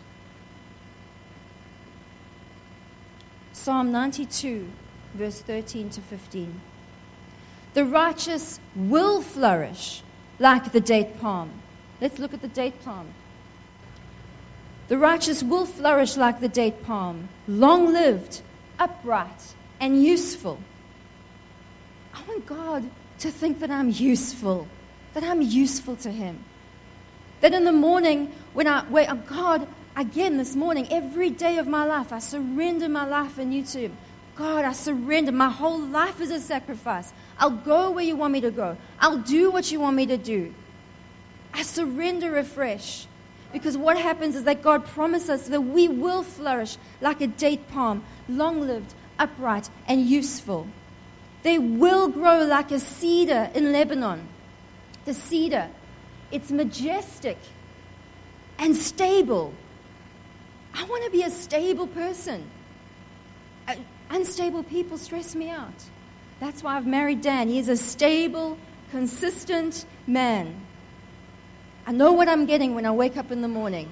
Psalm 3.53 3.91
92, 3.91 4.69
verse 5.15 5.41
13 5.41 5.91
to 5.91 6.01
15. 6.01 6.61
The 7.75 7.85
righteous 7.85 8.61
will 8.77 9.21
flourish 9.21 10.03
like 10.39 10.73
the 10.73 10.81
date 10.81 11.21
palm. 11.21 11.51
Let's 12.01 12.19
look 12.19 12.33
at 12.33 12.43
the 12.43 12.49
date 12.49 12.83
palm. 12.85 13.09
The 14.89 14.99
righteous 14.99 15.43
will 15.43 15.67
flourish 15.67 16.17
like 16.17 16.41
the 16.41 16.49
date 16.49 16.85
palm, 16.85 17.29
long 17.47 17.93
lived, 17.93 18.43
upright, 18.79 19.55
and 19.81 20.03
useful 20.03 20.59
I 22.21 22.29
want 22.29 22.47
God 22.47 22.91
to 23.21 23.31
think 23.31 23.61
that 23.61 23.71
I'm 23.71 23.91
useful, 23.91 24.69
that 25.15 25.23
I'm 25.23 25.41
useful 25.41 25.97
to 25.97 26.11
Him. 26.11 26.45
That 27.41 27.55
in 27.55 27.65
the 27.65 27.73
morning, 27.73 28.33
when 28.53 28.67
I 28.67 28.87
wait, 28.89 29.09
oh 29.11 29.15
God, 29.15 29.67
again 29.97 30.37
this 30.37 30.55
morning, 30.55 30.87
every 30.91 31.31
day 31.31 31.57
of 31.59 31.67
my 31.67 31.85
life, 31.85 32.13
I 32.13 32.19
surrender 32.19 32.89
my 32.89 33.07
life 33.07 33.39
anew 33.39 33.65
to 33.65 33.81
Him. 33.81 33.97
God, 34.37 34.65
I 34.65 34.73
surrender. 34.73 35.33
My 35.33 35.51
whole 35.51 35.79
life 35.79 36.21
is 36.21 36.31
a 36.31 36.41
sacrifice. 36.41 37.13
I'll 37.39 37.51
go 37.51 37.91
where 37.91 38.05
you 38.05 38.17
want 38.17 38.33
me 38.33 38.41
to 38.43 38.51
go. 38.51 38.77
I'll 38.99 39.19
do 39.19 39.51
what 39.51 39.71
you 39.71 39.81
want 39.81 39.97
me 39.97 40.07
to 40.07 40.17
do. 40.17 40.55
I 41.53 41.63
surrender 41.63 42.37
afresh. 42.37 43.07
Because 43.53 43.77
what 43.77 43.99
happens 43.99 44.37
is 44.37 44.45
that 44.45 44.63
God 44.63 44.87
promises 44.87 45.31
us 45.31 45.49
that 45.49 45.61
we 45.61 45.89
will 45.89 46.23
flourish 46.23 46.77
like 47.01 47.21
a 47.21 47.27
date 47.27 47.69
palm, 47.69 48.05
long 48.29 48.61
lived, 48.61 48.95
upright, 49.19 49.69
and 49.89 50.07
useful. 50.07 50.69
They 51.43 51.59
will 51.59 52.09
grow 52.09 52.45
like 52.45 52.71
a 52.71 52.79
cedar 52.79 53.51
in 53.55 53.73
Lebanon. 53.73 54.29
The 55.05 55.15
cedar, 55.15 55.69
it's 56.31 56.51
majestic 56.51 57.39
and 58.59 58.77
stable. 58.77 59.55
I 60.75 60.85
want 60.85 61.05
to 61.05 61.11
be 61.11 61.23
a 61.23 61.31
stable 61.31 61.87
person. 61.87 62.49
Unstable 64.11 64.65
people 64.65 64.99
stress 64.99 65.35
me 65.35 65.51
out. 65.51 65.85
That's 66.41 66.63
why 66.63 66.77
I've 66.77 66.87
married 66.87 67.23
Dan. 67.23 67.49
He 67.49 67.59
is 67.59 67.69
a 67.69 67.77
stable, 67.77 68.59
consistent 68.91 69.87
man. 70.07 70.61
I 71.87 71.93
know 71.93 72.13
what 72.13 72.29
I'm 72.29 72.45
getting 72.45 72.75
when 72.75 72.87
I 72.87 72.91
wake 72.91 73.17
up 73.17 73.31
in 73.31 73.41
the 73.41 73.49
morning. 73.49 73.91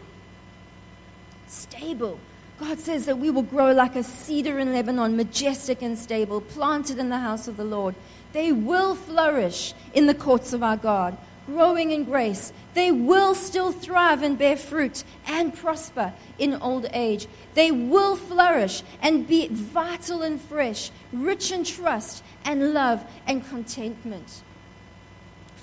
Stable. 1.46 2.18
God 2.60 2.80
says 2.80 3.06
that 3.06 3.18
we 3.18 3.30
will 3.30 3.42
grow 3.42 3.72
like 3.72 3.94
a 3.94 4.02
cedar 4.02 4.58
in 4.58 4.72
Lebanon, 4.72 5.16
majestic 5.16 5.80
and 5.80 5.96
stable, 5.96 6.40
planted 6.40 6.98
in 6.98 7.08
the 7.08 7.18
house 7.18 7.46
of 7.46 7.56
the 7.56 7.64
Lord. 7.64 7.94
They 8.32 8.50
will 8.50 8.96
flourish 8.96 9.74
in 9.94 10.06
the 10.06 10.14
courts 10.14 10.52
of 10.52 10.62
our 10.62 10.76
God, 10.76 11.16
growing 11.46 11.92
in 11.92 12.02
grace. 12.02 12.52
They 12.74 12.90
will 12.90 13.36
still 13.36 13.70
thrive 13.70 14.22
and 14.22 14.36
bear 14.36 14.56
fruit 14.56 15.04
and 15.26 15.54
prosper 15.54 16.12
in 16.36 16.54
old 16.54 16.86
age. 16.92 17.28
They 17.54 17.70
will 17.70 18.16
flourish 18.16 18.82
and 19.00 19.26
be 19.26 19.46
vital 19.48 20.22
and 20.22 20.40
fresh, 20.40 20.90
rich 21.12 21.52
in 21.52 21.62
trust 21.62 22.24
and 22.44 22.74
love 22.74 23.04
and 23.26 23.48
contentment. 23.48 24.42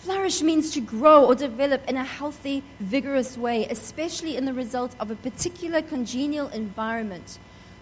Flourish 0.06 0.44
means 0.44 0.70
to 0.70 0.82
grow 0.82 1.26
or 1.26 1.34
develop 1.34 1.90
in 1.90 1.98
a 1.98 2.04
healthy, 2.04 2.62
vigorous 2.80 3.40
way, 3.40 3.66
especially 3.66 4.38
in 4.38 4.46
the 4.46 4.54
result 4.54 4.96
of 5.00 5.10
a 5.10 5.16
particular 5.16 5.82
congenial 5.82 6.48
environment. 6.50 7.40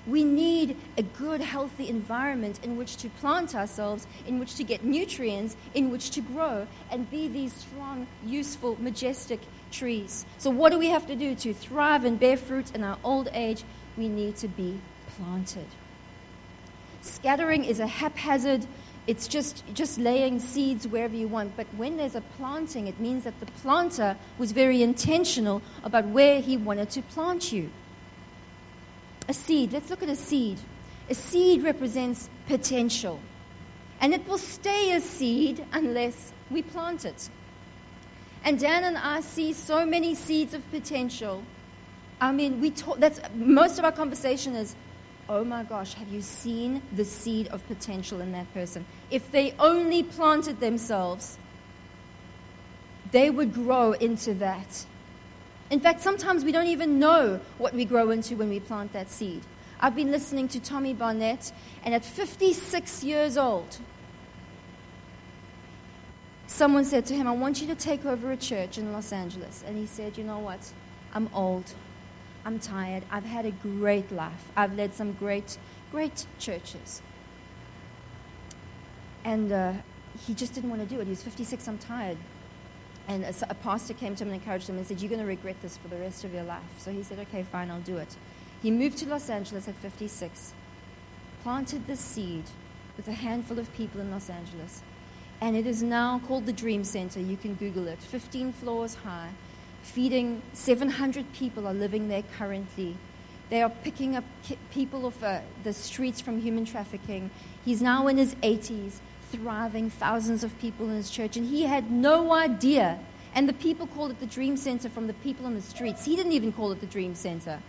We 0.08 0.24
need 0.24 0.77
a 0.98 1.03
good, 1.03 1.42
healthy 1.42 1.89
environment 1.89 2.62
in 2.63 2.77
which 2.77 2.96
to 2.98 3.10
plant 3.10 3.53
ourselves, 3.56 4.08
in 4.25 4.39
which 4.39 4.56
to 4.56 4.63
get 4.63 4.86
nutrients, 4.86 5.58
in 5.74 5.92
which 5.92 6.12
to 6.12 6.22
grow 6.22 6.65
and 6.89 7.12
be 7.12 7.27
these 7.27 7.51
strong, 7.51 8.08
useful, 8.25 8.82
majestic 8.82 9.42
trees. 9.70 10.25
So, 10.38 10.50
what 10.50 10.72
do 10.72 10.80
we 10.80 10.88
have 10.88 11.06
to 11.08 11.18
do 11.18 11.36
to 11.36 11.53
thrive 11.53 12.06
and 12.06 12.18
bear 12.18 12.38
fruit 12.38 12.74
in 12.74 12.86
our 12.86 12.98
old 13.03 13.27
age? 13.34 13.65
We 13.98 14.08
need 14.08 14.38
to 14.38 14.48
be 14.48 14.80
planted. 15.18 15.68
Scattering 17.01 17.65
is 17.65 17.82
a 17.82 17.88
haphazard, 17.88 18.65
it's 19.05 19.27
just, 19.27 19.63
just 19.74 19.98
laying 19.98 20.39
seeds 20.39 20.88
wherever 20.88 21.15
you 21.15 21.27
want. 21.27 21.57
But 21.57 21.67
when 21.75 21.98
there's 21.98 22.15
a 22.15 22.22
planting, 22.38 22.88
it 22.88 23.00
means 23.00 23.25
that 23.25 23.39
the 23.39 23.45
planter 23.45 24.15
was 24.38 24.51
very 24.51 24.81
intentional 24.81 25.62
about 25.83 26.05
where 26.05 26.39
he 26.39 26.55
wanted 26.55 26.89
to 26.91 27.01
plant 27.01 27.51
you. 27.51 27.69
A 29.27 29.33
seed, 29.33 29.74
let's 29.74 29.89
look 29.89 30.03
at 30.03 30.10
a 30.10 30.15
seed. 30.15 30.60
A 31.10 31.15
seed 31.15 31.63
represents 31.63 32.29
potential. 32.48 33.19
And 34.00 34.13
it 34.13 34.27
will 34.27 34.38
stay 34.38 34.95
a 34.95 35.01
seed 35.01 35.65
unless 35.74 36.31
we 36.50 36.62
plant 36.62 37.05
it. 37.05 37.29
And 38.45 38.60
Dan 38.60 38.83
and 38.83 38.98
I 38.98 39.22
see 39.22 39.53
so 39.53 39.86
many 39.86 40.15
seeds 40.15 40.53
of 40.53 40.69
potential. 40.72 41.43
I 42.19 42.31
mean, 42.31 42.62
we 42.62 42.72
talk, 42.72 43.00
that's 43.00 43.19
most 43.36 43.79
of 43.79 43.86
our 43.86 43.91
conversation 43.91 44.55
is, 44.55 44.75
oh 45.30 45.44
my 45.44 45.63
gosh, 45.63 45.94
have 45.94 46.10
you 46.10 46.22
seen 46.22 46.82
the 46.94 47.06
seed 47.06 47.48
of 47.48 47.65
potential 47.68 48.22
in 48.22 48.32
that 48.34 48.53
person? 48.53 48.86
If 49.10 49.32
they 49.32 49.53
only 49.60 50.03
planted 50.03 50.60
themselves, 50.60 51.38
they 53.12 53.30
would 53.30 53.53
grow 53.53 53.94
into 53.94 54.34
that. 54.36 54.86
In 55.70 55.80
fact, 55.80 56.01
sometimes 56.01 56.44
we 56.44 56.51
don't 56.51 56.68
even 56.68 57.00
know 57.00 57.39
what 57.58 57.74
we 57.74 57.86
grow 57.86 58.12
into 58.12 58.36
when 58.36 58.50
we 58.50 58.60
plant 58.60 58.94
that 58.94 59.10
seed. 59.10 59.44
I've 59.80 59.96
been 59.96 60.12
listening 60.12 60.48
to 60.50 60.60
Tommy 60.60 60.94
Barnett, 60.94 61.51
and 61.84 61.94
at 61.94 62.06
56 62.06 63.03
years 63.03 63.38
old, 63.38 63.80
someone 66.48 66.86
said 66.86 67.06
to 67.08 67.15
him, 67.15 67.27
I 67.27 67.32
want 67.32 67.62
you 67.62 67.68
to 67.68 67.75
take 67.75 68.06
over 68.06 68.32
a 68.32 68.38
church 68.38 68.77
in 68.77 68.94
Los 68.94 69.12
Angeles. 69.12 69.63
And 69.68 69.77
he 69.77 69.86
said, 69.86 70.18
You 70.18 70.24
know 70.24 70.39
what? 70.39 70.72
I'm 71.13 71.30
old. 71.34 71.74
I'm 72.45 72.59
tired. 72.59 73.03
I've 73.09 73.25
had 73.25 73.45
a 73.45 73.51
great 73.51 74.12
life. 74.12 74.50
I've 74.55 74.75
led 74.75 74.93
some 74.93 75.13
great, 75.13 75.57
great 75.91 76.25
churches. 76.39 77.01
And 79.23 79.51
uh, 79.51 79.73
he 80.25 80.33
just 80.33 80.53
didn't 80.53 80.69
want 80.69 80.81
to 80.81 80.88
do 80.88 81.00
it. 81.00 81.05
He 81.05 81.12
was 81.12 81.23
56. 81.23 81.67
I'm 81.67 81.77
tired. 81.77 82.17
And 83.07 83.23
a, 83.23 83.33
a 83.50 83.55
pastor 83.55 83.93
came 83.93 84.15
to 84.15 84.23
him 84.23 84.31
and 84.31 84.41
encouraged 84.41 84.69
him 84.69 84.77
and 84.77 84.85
said, 84.85 85.01
You're 85.01 85.09
going 85.09 85.21
to 85.21 85.27
regret 85.27 85.62
this 85.62 85.77
for 85.77 85.88
the 85.88 85.97
rest 85.97 86.23
of 86.23 86.33
your 86.33 86.43
life. 86.43 86.63
So 86.77 86.91
he 86.91 87.03
said, 87.03 87.19
Okay, 87.19 87.43
fine, 87.43 87.71
I'll 87.71 87.81
do 87.81 87.97
it. 87.97 88.15
He 88.62 88.71
moved 88.71 88.97
to 89.00 89.09
Los 89.09 89.29
Angeles 89.29 89.67
at 89.67 89.75
56, 89.75 90.53
planted 91.41 91.85
the 91.85 91.97
seed 91.97 92.45
with 92.95 93.07
a 93.07 93.13
handful 93.13 93.59
of 93.59 93.73
people 93.73 94.00
in 94.00 94.12
Los 94.12 94.29
Angeles. 94.29 94.83
And 95.41 95.57
it 95.57 95.67
is 95.67 95.83
now 95.83 96.21
called 96.27 96.45
the 96.45 96.53
Dream 96.53 96.85
Center. 96.85 97.19
You 97.19 97.35
can 97.35 97.55
Google 97.55 97.88
it. 97.88 98.00
15 98.00 98.53
floors 98.53 98.95
high, 98.95 99.31
feeding 99.84 100.42
700 100.54 101.32
people 101.34 101.68
are 101.68 101.74
living 101.74 102.08
there 102.08 102.24
currently. 102.38 102.98
They 103.50 103.62
are 103.62 103.70
picking 103.70 104.16
up 104.16 104.24
people 104.72 105.06
off 105.06 105.22
uh, 105.22 105.42
the 105.63 105.74
streets 105.74 106.20
from 106.22 106.42
human 106.42 106.66
trafficking. 106.66 107.30
He's 107.63 107.82
now 107.82 108.08
in 108.08 108.18
his 108.18 108.34
80s 108.36 109.00
thriving, 109.32 109.90
thousands 109.90 110.44
of 110.44 110.58
people 110.60 110.90
in 110.90 110.96
his 110.96 111.10
church, 111.10 111.38
and 111.38 111.46
he 111.46 111.63
had 111.63 111.92
no 111.92 112.34
idea. 112.34 113.00
And 113.36 113.50
the 113.50 113.54
people 113.54 113.88
called 113.88 114.12
it 114.12 114.20
the 114.20 114.28
Dream 114.28 114.58
Center 114.58 114.90
from 114.90 115.08
the 115.08 115.13
people 115.13 115.46
on 115.46 115.56
the 115.56 115.62
streets. 115.62 116.06
He 116.06 116.16
didn't 116.16 116.34
even 116.34 116.52
call 116.52 116.72
it 116.72 116.80
the 116.80 116.86
Dream 116.86 117.16
Center. 117.16 117.60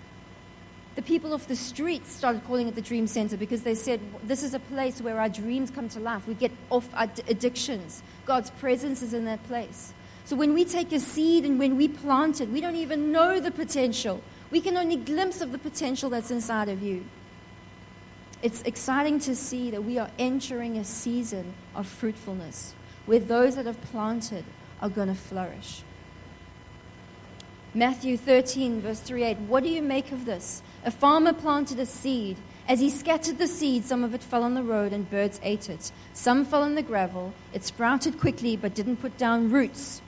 The 0.95 1.03
people 1.03 1.35
off 1.35 1.49
the 1.49 1.57
streets 1.57 2.13
started 2.13 2.45
calling 2.45 2.69
it 2.69 2.77
the 2.77 2.83
Dream 2.83 3.07
Center 3.07 3.37
because 3.37 3.63
they 3.63 3.75
said, 3.75 4.01
This 4.23 4.43
is 4.43 4.55
a 4.55 4.61
place 4.61 5.01
where 5.01 5.19
our 5.19 5.29
dreams 5.29 5.71
come 5.71 5.89
to 5.91 6.01
life. 6.01 6.29
We 6.29 6.35
get 6.35 6.53
off 6.71 6.89
our 6.95 7.09
addictions. 7.29 8.03
God's 8.27 8.51
presence 8.51 9.03
is 9.03 9.13
in 9.13 9.25
that 9.25 9.43
place. 9.45 9.93
So 10.25 10.37
when 10.37 10.55
we 10.55 10.65
take 10.65 10.93
a 10.93 11.01
seed 11.01 11.45
and 11.45 11.59
when 11.59 11.77
we 11.77 11.89
plant 11.89 12.41
it, 12.41 12.49
we 12.49 12.61
don't 12.61 12.77
even 12.77 13.13
know 13.13 13.41
the 13.41 13.51
potential. 13.51 14.23
We 14.51 14.61
can 14.61 14.77
only 14.77 14.97
glimpse 14.97 15.41
of 15.41 15.53
the 15.53 15.59
potential 15.59 16.11
that's 16.11 16.31
inside 16.31 16.69
of 16.69 16.83
you 16.83 17.05
it's 18.45 18.61
exciting 18.63 19.19
to 19.21 19.35
see 19.35 19.71
that 19.71 19.83
we 19.83 19.97
are 19.97 20.11
entering 20.19 20.77
a 20.77 20.85
season 20.85 21.55
of 21.75 21.87
fruitfulness 21.87 22.75
where 23.07 23.19
those 23.19 23.57
that 23.57 23.65
have 23.65 23.81
planted 23.81 24.45
are 24.83 24.91
going 24.91 25.09
to 25.09 25.15
flourish. 25.15 25.81
Matthew 27.73 28.19
13, 28.19 28.83
verse 28.83 29.01
38 29.01 29.39
What 29.39 29.63
do 29.63 29.71
you 29.71 29.81
make 29.81 30.13
of 30.13 30.27
this? 30.27 30.63
A 30.85 30.91
farmer 30.91 31.33
planted 31.33 31.81
a 31.81 31.87
seed. 31.87 32.37
As 32.69 32.81
he 32.81 32.91
scattered 32.91 33.39
the 33.39 33.47
seed, 33.47 33.87
some 33.87 34.05
of 34.05 34.13
it 34.13 34.23
fell 34.23 34.43
on 34.43 34.53
the 34.53 34.63
road 34.63 34.93
and 34.93 35.11
birds 35.11 35.41
ate 35.43 35.71
it. 35.71 35.91
Some 36.13 36.45
fell 36.45 36.63
on 36.63 36.75
the 36.75 36.83
gravel. 36.83 37.33
It 37.55 37.65
sprouted 37.65 38.21
quickly 38.21 38.59
but 38.59 38.75
didn't 38.75 38.97
put 38.97 39.17
down 39.17 39.51
roots. 39.51 40.03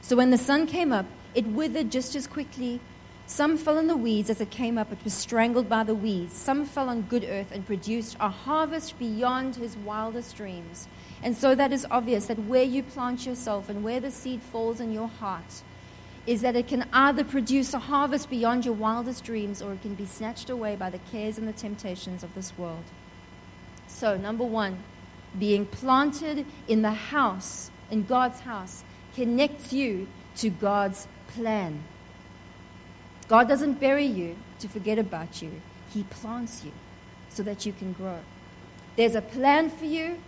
So 0.00 0.16
when 0.16 0.30
the 0.30 0.38
sun 0.38 0.66
came 0.66 0.92
up, 0.92 1.06
it 1.34 1.46
withered 1.46 1.90
just 1.90 2.14
as 2.14 2.26
quickly 2.26 2.80
some 3.28 3.56
fell 3.56 3.76
in 3.78 3.88
the 3.88 3.96
weeds 3.96 4.30
as 4.30 4.40
it 4.40 4.50
came 4.50 4.78
up, 4.78 4.92
it 4.92 5.02
was 5.02 5.12
strangled 5.12 5.68
by 5.68 5.82
the 5.82 5.96
weeds. 5.96 6.32
Some 6.32 6.64
fell 6.64 6.88
on 6.88 7.02
good 7.02 7.24
earth 7.24 7.50
and 7.50 7.66
produced 7.66 8.16
a 8.20 8.28
harvest 8.28 8.96
beyond 9.00 9.56
his 9.56 9.76
wildest 9.76 10.36
dreams. 10.36 10.86
And 11.24 11.36
so 11.36 11.56
that 11.56 11.72
is 11.72 11.84
obvious 11.90 12.26
that 12.26 12.38
where 12.38 12.62
you 12.62 12.84
plant 12.84 13.26
yourself 13.26 13.68
and 13.68 13.82
where 13.82 13.98
the 13.98 14.12
seed 14.12 14.42
falls 14.42 14.80
in 14.80 14.92
your 14.92 15.08
heart 15.08 15.62
is 16.24 16.42
that 16.42 16.54
it 16.54 16.68
can 16.68 16.86
either 16.92 17.24
produce 17.24 17.74
a 17.74 17.80
harvest 17.80 18.30
beyond 18.30 18.64
your 18.64 18.74
wildest 18.74 19.24
dreams 19.24 19.60
or 19.60 19.72
it 19.72 19.82
can 19.82 19.94
be 19.94 20.06
snatched 20.06 20.48
away 20.48 20.76
by 20.76 20.90
the 20.90 20.98
cares 21.10 21.36
and 21.36 21.48
the 21.48 21.52
temptations 21.52 22.22
of 22.22 22.32
this 22.34 22.56
world. 22.56 22.84
So, 23.88 24.16
number 24.16 24.44
one, 24.44 24.82
being 25.36 25.66
planted 25.66 26.46
in 26.68 26.82
the 26.82 26.92
house, 26.92 27.70
in 27.90 28.04
God's 28.04 28.40
house, 28.40 28.84
connects 29.16 29.72
you 29.72 30.06
to 30.36 30.50
God's 30.50 31.08
plan. 31.28 31.82
God 33.28 33.48
doesn't 33.48 33.80
bury 33.80 34.04
you 34.04 34.36
to 34.60 34.68
forget 34.68 34.98
about 34.98 35.42
you, 35.42 35.62
He 35.92 36.04
plants 36.04 36.62
you 36.64 36.72
so 37.30 37.42
that 37.42 37.66
you 37.66 37.72
can 37.72 37.94
grow. 37.94 38.20
There's 38.96 39.14
a 39.14 39.22
plan 39.22 39.70
for 39.70 39.86
you, 39.86 40.18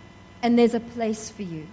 and 0.41 0.57
there's 0.57 0.73
a 0.73 0.79
place 0.79 1.29
for 1.29 1.43
you 1.43 1.67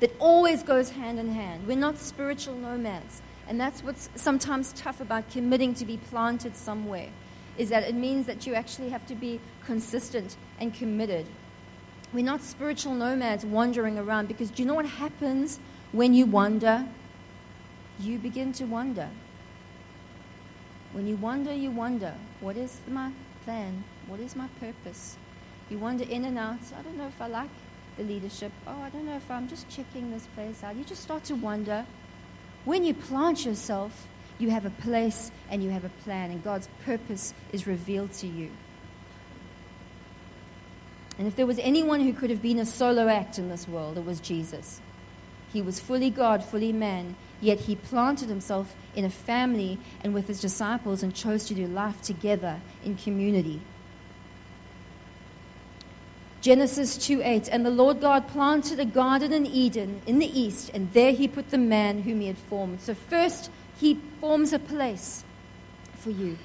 that 0.00 0.12
always 0.18 0.64
goes 0.64 0.90
hand 0.90 1.20
in 1.20 1.32
hand. 1.32 1.66
We're 1.66 1.76
not 1.76 1.98
spiritual 1.98 2.56
nomads. 2.56 3.22
And 3.48 3.60
that's 3.60 3.82
what's 3.84 4.08
sometimes 4.16 4.72
tough 4.72 5.00
about 5.00 5.30
committing 5.30 5.74
to 5.74 5.84
be 5.84 5.96
planted 5.96 6.56
somewhere, 6.56 7.10
is 7.56 7.68
that 7.68 7.84
it 7.84 7.94
means 7.94 8.26
that 8.26 8.46
you 8.46 8.54
actually 8.54 8.90
have 8.90 9.06
to 9.06 9.14
be 9.14 9.40
consistent 9.64 10.36
and 10.58 10.74
committed. 10.74 11.26
We're 12.12 12.24
not 12.24 12.42
spiritual 12.42 12.94
nomads 12.94 13.44
wandering 13.44 13.98
around 13.98 14.28
because 14.28 14.50
do 14.50 14.62
you 14.62 14.68
know 14.68 14.74
what 14.74 14.86
happens 14.86 15.60
when 15.92 16.14
you 16.14 16.26
wander? 16.26 16.86
You 18.00 18.18
begin 18.18 18.52
to 18.54 18.64
wonder. 18.64 19.08
When 20.92 21.06
you 21.06 21.16
wonder, 21.16 21.54
you 21.54 21.70
wonder, 21.70 22.14
what 22.40 22.56
is 22.56 22.80
my 22.88 23.12
plan? 23.44 23.84
What 24.06 24.20
is 24.20 24.34
my 24.34 24.48
purpose? 24.60 25.16
You 25.70 25.78
wander 25.78 26.04
in 26.04 26.24
and 26.24 26.38
out. 26.38 26.60
I 26.78 26.82
don't 26.82 26.98
know 26.98 27.06
if 27.06 27.20
I 27.20 27.28
like 27.28 27.50
the 27.96 28.02
leadership. 28.02 28.52
Oh, 28.66 28.80
I 28.82 28.90
don't 28.90 29.06
know 29.06 29.16
if 29.16 29.30
I'm 29.30 29.48
just 29.48 29.68
checking 29.68 30.10
this 30.10 30.26
place 30.34 30.62
out. 30.62 30.76
You 30.76 30.84
just 30.84 31.02
start 31.02 31.24
to 31.24 31.34
wonder. 31.34 31.86
When 32.64 32.84
you 32.84 32.94
plant 32.94 33.44
yourself, 33.44 34.08
you 34.38 34.50
have 34.50 34.66
a 34.66 34.70
place 34.70 35.30
and 35.50 35.62
you 35.62 35.70
have 35.70 35.84
a 35.84 35.90
plan, 36.04 36.30
and 36.30 36.42
God's 36.42 36.68
purpose 36.84 37.32
is 37.52 37.66
revealed 37.66 38.12
to 38.14 38.26
you. 38.26 38.50
And 41.18 41.26
if 41.26 41.36
there 41.36 41.46
was 41.46 41.58
anyone 41.58 42.00
who 42.00 42.12
could 42.12 42.30
have 42.30 42.42
been 42.42 42.58
a 42.58 42.66
solo 42.66 43.08
act 43.08 43.38
in 43.38 43.48
this 43.48 43.68
world, 43.68 43.98
it 43.98 44.04
was 44.04 44.20
Jesus. 44.20 44.80
He 45.52 45.62
was 45.62 45.80
fully 45.80 46.10
God, 46.10 46.42
fully 46.42 46.72
man, 46.72 47.16
yet 47.40 47.60
he 47.60 47.76
planted 47.76 48.28
himself 48.28 48.74
in 48.94 49.04
a 49.04 49.10
family 49.10 49.78
and 50.02 50.14
with 50.14 50.28
his 50.28 50.40
disciples 50.40 51.02
and 51.02 51.14
chose 51.14 51.44
to 51.46 51.54
do 51.54 51.66
life 51.66 52.00
together 52.00 52.60
in 52.84 52.96
community. 52.96 53.60
Genesis 56.40 56.96
2:8 56.98 57.48
And 57.52 57.64
the 57.64 57.70
Lord 57.70 58.00
God 58.00 58.26
planted 58.26 58.80
a 58.80 58.84
garden 58.84 59.32
in 59.32 59.46
Eden 59.46 60.02
in 60.06 60.18
the 60.18 60.40
east 60.40 60.70
and 60.74 60.92
there 60.92 61.12
he 61.12 61.28
put 61.28 61.50
the 61.50 61.58
man 61.58 62.02
whom 62.02 62.20
he 62.20 62.26
had 62.26 62.38
formed. 62.38 62.80
So 62.80 62.94
first 62.94 63.48
he 63.78 64.00
forms 64.20 64.52
a 64.52 64.58
place 64.58 65.22
for 65.94 66.10
you. 66.10 66.38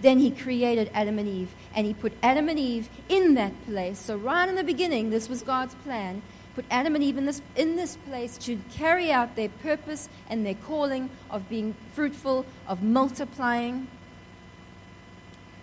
Then 0.00 0.18
he 0.18 0.30
created 0.30 0.90
Adam 0.94 1.18
and 1.18 1.28
Eve 1.28 1.54
and 1.74 1.86
he 1.86 1.92
put 1.92 2.14
Adam 2.22 2.48
and 2.48 2.58
Eve 2.58 2.88
in 3.08 3.34
that 3.34 3.52
place. 3.66 3.98
So 3.98 4.16
right 4.16 4.48
in 4.48 4.54
the 4.54 4.64
beginning 4.64 5.10
this 5.10 5.28
was 5.28 5.42
God's 5.42 5.74
plan 5.74 6.22
put 6.54 6.64
Adam 6.70 6.94
and 6.94 7.02
Eve 7.02 7.18
in 7.18 7.26
this, 7.26 7.42
in 7.56 7.76
this 7.76 7.96
place 8.08 8.38
to 8.38 8.58
carry 8.72 9.10
out 9.10 9.36
their 9.36 9.48
purpose 9.48 10.08
and 10.28 10.46
their 10.46 10.54
calling 10.54 11.10
of 11.30 11.48
being 11.48 11.74
fruitful, 11.92 12.46
of 12.66 12.82
multiplying. 12.82 13.88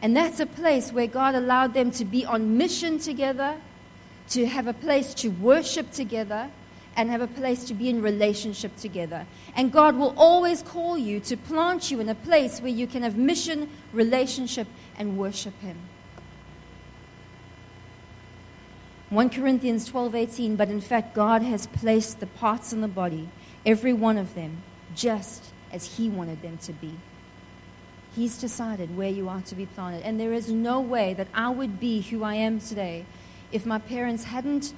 And 0.01 0.15
that's 0.15 0.39
a 0.39 0.45
place 0.45 0.91
where 0.91 1.07
God 1.07 1.35
allowed 1.35 1.73
them 1.73 1.91
to 1.91 2.05
be 2.05 2.25
on 2.25 2.57
mission 2.57 2.99
together, 2.99 3.57
to 4.29 4.45
have 4.45 4.67
a 4.67 4.73
place 4.73 5.13
to 5.15 5.29
worship 5.29 5.91
together, 5.91 6.49
and 6.97 7.09
have 7.09 7.21
a 7.21 7.27
place 7.27 7.65
to 7.65 7.73
be 7.73 7.89
in 7.89 8.01
relationship 8.01 8.75
together. 8.75 9.25
And 9.55 9.71
God 9.71 9.95
will 9.95 10.13
always 10.17 10.61
call 10.61 10.97
you 10.97 11.19
to 11.21 11.37
plant 11.37 11.89
you 11.89 11.99
in 11.99 12.09
a 12.09 12.15
place 12.15 12.59
where 12.59 12.71
you 12.71 12.85
can 12.87 13.03
have 13.03 13.17
mission, 13.17 13.69
relationship, 13.93 14.67
and 14.97 15.17
worship 15.17 15.59
Him. 15.61 15.77
1 19.11 19.29
Corinthians 19.29 19.89
12:18 19.91 20.55
but 20.55 20.69
in 20.69 20.79
fact 20.79 21.13
God 21.13 21.41
has 21.41 21.67
placed 21.67 22.21
the 22.21 22.27
parts 22.27 22.71
in 22.71 22.79
the 22.79 22.87
body 22.87 23.27
every 23.65 23.91
one 23.91 24.17
of 24.17 24.35
them 24.35 24.63
just 24.95 25.51
as 25.71 25.97
he 25.97 26.07
wanted 26.07 26.41
them 26.41 26.57
to 26.59 26.71
be. 26.71 26.93
He's 28.15 28.37
decided 28.37 28.95
where 28.95 29.09
you 29.09 29.27
are 29.27 29.41
to 29.41 29.55
be 29.55 29.65
planted. 29.65 30.03
And 30.03 30.17
there 30.17 30.31
is 30.31 30.49
no 30.49 30.79
way 30.79 31.13
that 31.13 31.27
I 31.33 31.49
would 31.49 31.77
be 31.77 32.01
who 32.01 32.23
I 32.23 32.35
am 32.35 32.61
today 32.61 33.05
if 33.51 33.65
my 33.65 33.79
parents 33.79 34.23
hadn't 34.25 34.73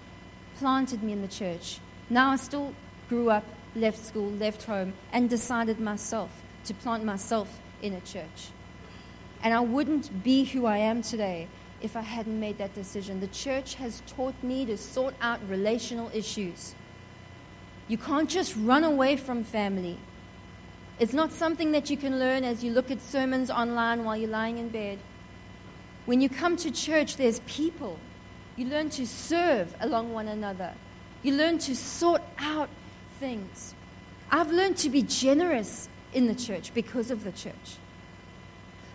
planted 0.57 1.03
me 1.03 1.13
in 1.13 1.21
the 1.21 1.27
church. 1.27 1.79
Now 2.09 2.31
I 2.31 2.37
still 2.37 2.73
grew 3.09 3.29
up 3.29 3.45
left 3.75 4.03
school 4.03 4.31
left 4.31 4.63
home 4.63 4.93
and 5.11 5.29
decided 5.29 5.79
myself 5.79 6.41
to 6.65 6.73
plant 6.73 7.03
myself 7.03 7.59
in 7.83 7.93
a 7.93 8.01
church. 8.01 8.49
And 9.43 9.53
I 9.53 9.59
wouldn't 9.59 10.23
be 10.23 10.45
who 10.45 10.65
I 10.65 10.77
am 10.77 11.03
today 11.03 11.49
if 11.83 11.95
I 11.95 12.01
hadn't 12.01 12.39
made 12.39 12.57
that 12.57 12.73
decision. 12.73 13.19
The 13.19 13.27
church 13.27 13.75
has 13.75 14.01
taught 14.07 14.41
me 14.41 14.65
to 14.65 14.77
sort 14.77 15.13
out 15.21 15.39
relational 15.47 16.09
issues. 16.13 16.73
You 17.87 17.97
can't 17.97 18.29
just 18.29 18.55
run 18.55 18.83
away 18.83 19.17
from 19.17 19.43
family. 19.43 19.99
It's 20.99 21.13
not 21.13 21.31
something 21.31 21.73
that 21.73 21.89
you 21.89 21.97
can 21.97 22.17
learn 22.17 22.43
as 22.43 22.63
you 22.63 22.71
look 22.71 22.89
at 22.89 23.01
sermons 23.01 23.51
online 23.51 24.05
while 24.05 24.15
you're 24.15 24.29
lying 24.29 24.57
in 24.57 24.69
bed. 24.69 24.99
When 26.05 26.21
you 26.21 26.29
come 26.29 26.55
to 26.57 26.71
church, 26.71 27.17
there's 27.17 27.41
people. 27.41 27.99
You 28.55 28.67
learn 28.67 28.89
to 28.91 29.05
serve 29.05 29.75
along 29.79 30.13
one 30.13 30.27
another. 30.27 30.73
You 31.21 31.33
learn 31.33 31.57
to 31.59 31.75
sort 31.75 32.21
out 32.37 32.69
things. 33.19 33.75
I've 34.31 34.51
learned 34.51 34.77
to 34.77 34.89
be 34.89 35.01
generous 35.01 35.89
in 36.13 36.27
the 36.27 36.35
church 36.35 36.73
because 36.73 37.11
of 37.11 37.23
the 37.23 37.31
church. 37.31 37.77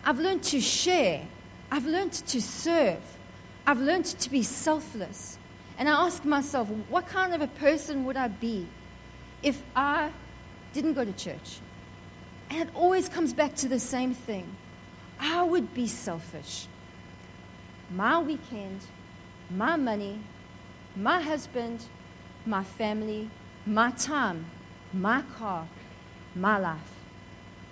I've 0.05 0.19
learned 0.19 0.43
to 0.45 0.61
share. 0.61 1.27
I've 1.71 1.87
learned 1.87 2.13
to 2.13 2.41
serve. 2.41 3.03
I've 3.67 3.81
learned 3.81 4.07
to 4.07 4.31
be 4.31 4.43
selfless. 4.43 5.39
And 5.79 5.89
I 5.89 5.93
ask 5.93 6.25
myself, 6.25 6.69
what 6.89 7.07
kind 7.07 7.35
of 7.35 7.41
a 7.41 7.47
person 7.47 8.05
would 8.05 8.17
I 8.17 8.29
be 8.29 8.67
if 9.43 9.63
I 9.77 10.11
didn't 10.73 10.95
go 10.95 11.05
to 11.05 11.13
church? 11.13 11.61
And 12.51 12.63
it 12.63 12.69
always 12.75 13.09
comes 13.09 13.33
back 13.33 13.55
to 13.57 13.69
the 13.69 13.79
same 13.79 14.15
thing. 14.15 14.57
I 15.21 15.43
would 15.43 15.75
be 15.75 15.87
selfish. 15.87 16.67
My 17.91 18.19
weekend, 18.19 18.81
my 19.51 19.77
money, 19.77 20.21
my 20.97 21.21
husband, 21.21 21.85
my 22.47 22.65
family, 22.65 23.31
my 23.67 23.91
time, 23.93 24.47
my 24.93 25.23
car, 25.37 25.69
my 26.35 26.59
life. 26.59 26.95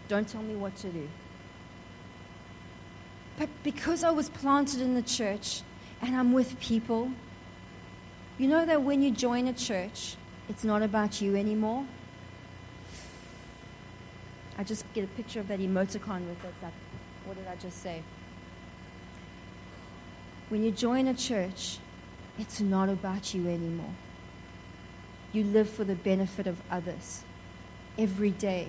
Don't 0.09 0.29
tell 0.29 0.43
me 0.43 0.55
what 0.55 0.77
to 0.77 0.89
do. 0.89 1.09
But 3.39 3.49
because 3.63 4.03
I 4.03 4.11
was 4.11 4.29
planted 4.29 4.81
in 4.81 4.95
the 4.95 5.03
church 5.03 5.63
and 6.01 6.17
I'm 6.17 6.33
with 6.33 6.59
people, 6.61 7.11
you 8.39 8.49
know 8.49 8.65
that 8.65 8.83
when 8.83 9.03
you 9.03 9.11
join 9.11 9.47
a 9.47 9.53
church, 9.53 10.17
it's 10.49 10.65
not 10.65 10.83
about 10.83 11.21
you 11.21 11.37
anymore. 11.37 11.87
I 14.59 14.65
just 14.65 14.91
get 14.95 15.05
a 15.05 15.09
picture 15.09 15.41
of 15.41 15.49
that 15.49 15.61
emoticon 15.61 16.27
with 16.29 16.43
it. 16.45 16.55
Like, 16.63 16.73
what 17.27 17.37
did 17.37 17.47
I 17.47 17.57
just 17.57 17.83
say? 17.83 18.03
When 20.49 20.63
you 20.63 20.71
join 20.71 21.09
a 21.09 21.15
church, 21.15 21.79
it's 22.39 22.61
not 22.61 22.89
about 22.89 23.35
you 23.35 23.49
anymore. 23.49 23.95
You 25.33 25.45
live 25.45 25.69
for 25.69 25.85
the 25.85 25.95
benefit 25.95 26.47
of 26.47 26.63
others. 26.71 27.25
Every 27.99 28.31
day, 28.31 28.69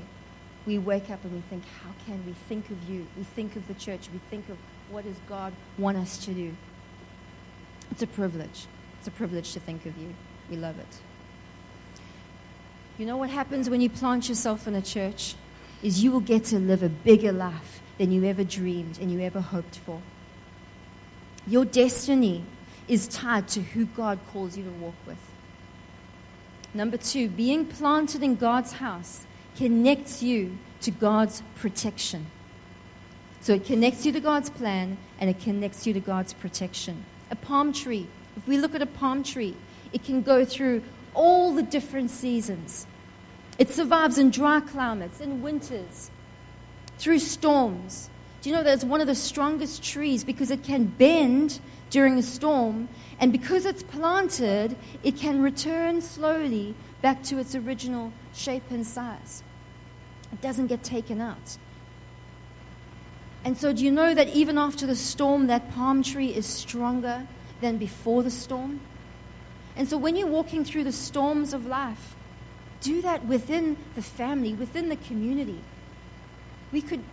we 0.67 0.77
wake 0.77 1.09
up 1.09 1.23
and 1.23 1.33
we 1.33 1.39
think, 1.49 1.63
how 1.81 1.89
can 2.05 2.23
we 2.25 2.33
think 2.33 2.69
of 2.69 2.89
you? 2.89 3.07
We 3.17 3.23
think 3.23 3.55
of 3.55 3.67
the 3.69 3.73
church. 3.73 4.09
We 4.11 4.19
think 4.29 4.49
of 4.49 4.57
what 4.91 5.05
does 5.05 5.15
God 5.27 5.53
want 5.77 5.97
us 5.97 6.17
to 6.25 6.33
do? 6.33 6.53
It's 7.89 8.03
a 8.03 8.07
privilege. 8.07 8.67
It's 8.99 9.07
a 9.07 9.11
privilege 9.11 9.53
to 9.53 9.61
think 9.61 9.85
of 9.85 9.97
you. 9.97 10.13
We 10.51 10.57
love 10.57 10.77
it. 10.77 10.99
You 12.97 13.05
know 13.05 13.15
what 13.15 13.29
happens 13.29 13.69
when 13.69 13.79
you 13.79 13.89
plant 13.89 14.27
yourself 14.27 14.67
in 14.67 14.75
a 14.75 14.81
church? 14.81 15.35
Is 15.81 16.03
you 16.03 16.11
will 16.11 16.19
get 16.19 16.43
to 16.45 16.59
live 16.59 16.83
a 16.83 16.89
bigger 16.89 17.31
life 17.31 17.81
than 17.97 18.11
you 18.11 18.25
ever 18.25 18.43
dreamed 18.43 18.99
and 18.99 19.11
you 19.11 19.21
ever 19.21 19.39
hoped 19.39 19.77
for. 19.77 20.01
Your 21.47 21.63
destiny 21.63 22.43
is 22.87 23.07
tied 23.07 23.47
to 23.49 23.61
who 23.61 23.85
God 23.85 24.19
calls 24.33 24.57
you 24.57 24.63
to 24.65 24.69
walk 24.71 24.95
with. 25.05 25.17
Number 26.73 26.97
two, 26.97 27.29
being 27.29 27.65
planted 27.65 28.21
in 28.21 28.35
God's 28.35 28.73
house 28.73 29.25
connects 29.57 30.21
you 30.21 30.57
to 30.81 30.91
God's 30.91 31.41
protection. 31.55 32.27
So 33.41 33.53
it 33.53 33.65
connects 33.65 34.05
you 34.05 34.11
to 34.11 34.19
God's 34.19 34.49
plan 34.49 34.97
and 35.19 35.29
it 35.29 35.39
connects 35.39 35.87
you 35.87 35.93
to 35.93 35.99
God's 35.99 36.33
protection. 36.33 37.05
A 37.31 37.35
palm 37.35 37.73
tree, 37.73 38.07
if 38.35 38.47
we 38.47 38.57
look 38.57 38.75
at 38.75 38.81
a 38.81 38.85
palm 38.85 39.23
tree, 39.23 39.55
it 39.93 40.03
can 40.03 40.21
go 40.21 40.45
through 40.45 40.83
all 41.13 41.53
the 41.53 41.63
different 41.63 42.11
seasons. 42.11 42.85
It 43.57 43.69
survives 43.69 44.17
in 44.17 44.29
dry 44.29 44.59
climates, 44.59 45.19
in 45.19 45.41
winters, 45.41 46.11
through 46.99 47.19
storms. 47.19 48.09
Do 48.41 48.49
you 48.49 48.55
know 48.55 48.63
that 48.63 48.73
it's 48.75 48.83
one 48.83 49.01
of 49.01 49.07
the 49.07 49.15
strongest 49.15 49.83
trees 49.83 50.23
because 50.23 50.51
it 50.51 50.63
can 50.63 50.85
bend 50.85 51.59
during 51.89 52.17
a 52.17 52.21
storm, 52.21 52.89
and 53.19 53.31
because 53.31 53.65
it's 53.65 53.81
planted, 53.81 54.75
it 55.03 55.15
can 55.15 55.41
return 55.41 56.01
slowly 56.01 56.75
back 57.01 57.23
to 57.23 57.39
its 57.39 57.55
original 57.55 58.11
shape 58.33 58.69
and 58.69 58.85
size. 58.85 59.41
It 60.31 60.41
doesn't 60.41 60.67
get 60.67 60.83
taken 60.83 61.21
out. 61.21 61.57
And 63.43 63.57
so, 63.57 63.71
do 63.71 63.83
you 63.83 63.91
know 63.91 64.13
that 64.13 64.29
even 64.29 64.57
after 64.57 64.85
the 64.85 64.95
storm, 64.95 65.47
that 65.47 65.71
palm 65.71 66.03
tree 66.03 66.33
is 66.33 66.45
stronger 66.45 67.27
than 67.61 67.77
before 67.77 68.23
the 68.23 68.31
storm? 68.31 68.81
And 69.75 69.87
so, 69.87 69.97
when 69.97 70.15
you're 70.15 70.27
walking 70.27 70.65
through 70.65 70.83
the 70.83 70.91
storms 70.91 71.53
of 71.53 71.65
life, 71.65 72.15
do 72.81 73.01
that 73.03 73.25
within 73.25 73.77
the 73.95 74.01
family, 74.01 74.53
within 74.53 74.89
the 74.89 74.95
community. 74.97 75.61
We 76.71 76.81
could 76.81 77.03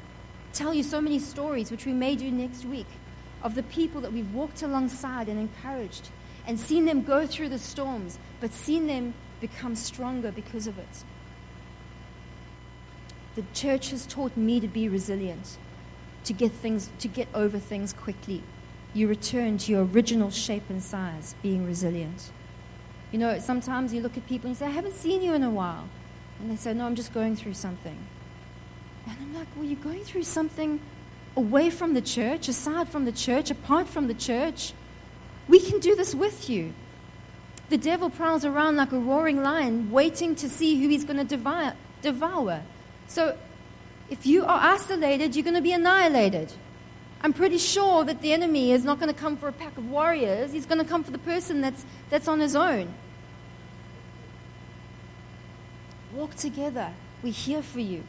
tell 0.53 0.75
you 0.75 0.83
so 0.83 1.01
many 1.01 1.19
stories, 1.19 1.71
which 1.71 1.87
we 1.87 1.93
may 1.93 2.17
do 2.17 2.31
next 2.31 2.65
week, 2.65 2.87
of 3.43 3.55
the 3.55 3.63
people 3.63 4.01
that 4.01 4.13
we've 4.13 4.33
walked 4.35 4.63
alongside 4.63 5.29
and 5.29 5.39
encouraged 5.39 6.09
and 6.47 6.59
seen 6.59 6.85
them 6.85 7.03
go 7.03 7.27
through 7.27 7.49
the 7.49 7.59
storms, 7.59 8.19
but 8.41 8.53
seen 8.53 8.87
them 8.87 9.15
become 9.41 9.75
stronger 9.75 10.33
because 10.33 10.67
of 10.67 10.79
it. 10.79 11.05
The 13.35 13.45
church 13.53 13.91
has 13.91 14.07
taught 14.07 14.37
me 14.37 14.61
to 14.61 14.69
be 14.69 14.89
resilient, 14.89 15.59
to 16.25 16.33
get 16.33 16.53
things, 16.53 16.91
to 17.01 17.09
get 17.09 17.29
over 17.35 17.59
things 17.59 17.93
quickly. 17.93 18.43
You 18.93 19.09
return 19.09 19.59
to 19.59 19.73
your 19.73 19.85
original 19.85 20.31
shape 20.31 20.71
and 20.71 20.83
size, 20.83 21.35
being 21.43 21.67
resilient. 21.67 22.31
You 23.11 23.19
know, 23.19 23.39
sometimes 23.41 23.93
you 23.93 24.01
look 24.01 24.17
at 24.17 24.27
people 24.27 24.49
and 24.49 24.57
you 24.57 24.59
say, 24.59 24.67
I 24.67 24.71
haven't 24.71 24.95
seen 24.95 25.21
you 25.21 25.35
in 25.35 25.43
a 25.43 25.51
while. 25.51 25.89
And 26.41 26.51
they 26.51 26.57
say, 26.57 26.75
No, 26.75 26.87
I'm 26.87 26.95
just 26.95 27.13
going 27.13 27.35
through 27.37 27.55
something. 27.55 27.99
And 29.07 29.17
I'm 29.21 29.35
like, 29.35 29.49
Well, 29.57 29.65
you're 29.65 29.81
going 29.81 30.05
through 30.05 30.25
something 30.25 30.81
away 31.37 31.71
from 31.71 31.95
the 31.95 32.01
church, 32.01 32.49
aside 32.49 32.89
from 32.89 33.05
the 33.05 33.13
church, 33.13 33.51
apart 33.51 33.89
from 33.89 34.07
the 34.07 34.15
church. 34.15 34.73
We 35.49 35.59
can 35.59 35.81
do 35.81 35.97
this 35.97 36.15
with 36.15 36.49
you. 36.49 36.73
The 37.69 37.79
devil 37.79 38.11
prowls 38.11 38.45
around 38.45 38.77
like 38.77 38.93
a 38.93 38.99
roaring 38.99 39.43
lion, 39.43 39.91
waiting 39.91 40.35
to 40.37 40.49
see 40.49 40.81
who 40.81 40.89
he's 40.89 41.05
going 41.05 41.27
to 41.27 41.75
devour. 42.03 42.63
So 43.07 43.37
if 44.11 44.27
you 44.27 44.45
are 44.45 44.61
isolated, 44.61 45.35
you're 45.35 45.45
going 45.45 45.55
to 45.55 45.63
be 45.63 45.73
annihilated. 45.73 46.53
I'm 47.23 47.33
pretty 47.33 47.59
sure 47.59 48.05
that 48.05 48.21
the 48.21 48.33
enemy 48.33 48.73
is 48.73 48.85
not 48.85 49.01
going 49.01 49.13
to 49.13 49.19
come 49.19 49.37
for 49.37 49.49
a 49.49 49.53
pack 49.53 49.79
of 49.79 49.91
warriors. 49.91 50.53
He's 50.53 50.67
going 50.67 50.79
to 50.79 50.85
come 50.85 51.03
for 51.03 51.11
the 51.11 51.19
person 51.19 51.63
that's, 51.63 51.85
that's 52.11 52.29
on 52.29 52.41
his 52.41 52.55
own. 52.55 52.93
Walk 56.13 56.35
together. 56.35 56.93
We're 57.23 57.33
here 57.33 57.63
for 57.63 57.81
you. 57.81 58.05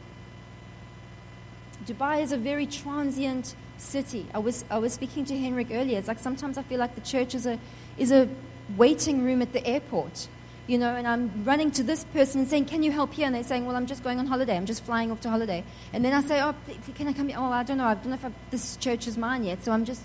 Dubai 1.86 2.22
is 2.22 2.32
a 2.32 2.36
very 2.36 2.66
transient 2.66 3.54
city. 3.78 4.26
I 4.34 4.38
was, 4.38 4.64
I 4.70 4.78
was 4.78 4.92
speaking 4.92 5.24
to 5.26 5.38
Henrik 5.38 5.68
earlier. 5.70 5.98
It's 5.98 6.08
like 6.08 6.18
sometimes 6.18 6.58
I 6.58 6.62
feel 6.62 6.78
like 6.78 6.94
the 6.94 7.00
church 7.00 7.34
is 7.34 7.46
a, 7.46 7.58
is 7.96 8.12
a 8.12 8.28
waiting 8.76 9.24
room 9.24 9.40
at 9.42 9.52
the 9.52 9.66
airport, 9.66 10.28
you 10.66 10.78
know, 10.78 10.96
and 10.96 11.06
I'm 11.06 11.44
running 11.44 11.70
to 11.72 11.82
this 11.82 12.04
person 12.04 12.40
and 12.40 12.50
saying, 12.50 12.64
Can 12.66 12.82
you 12.82 12.90
help 12.90 13.12
here? 13.12 13.26
And 13.26 13.34
they're 13.34 13.44
saying, 13.44 13.66
Well, 13.66 13.76
I'm 13.76 13.86
just 13.86 14.02
going 14.02 14.18
on 14.18 14.26
holiday. 14.26 14.56
I'm 14.56 14.66
just 14.66 14.84
flying 14.84 15.10
off 15.12 15.20
to 15.20 15.30
holiday. 15.30 15.64
And 15.92 16.04
then 16.04 16.12
I 16.12 16.20
say, 16.22 16.42
Oh, 16.42 16.54
can 16.94 17.06
I 17.08 17.12
come 17.12 17.28
here? 17.28 17.38
Oh, 17.38 17.44
I 17.44 17.62
don't 17.62 17.78
know. 17.78 17.86
I 17.86 17.94
don't 17.94 18.06
know 18.06 18.14
if 18.14 18.24
I, 18.24 18.32
this 18.50 18.76
church 18.76 19.06
is 19.06 19.16
mine 19.16 19.44
yet. 19.44 19.62
So 19.62 19.72
I'm 19.72 19.84
just, 19.84 20.02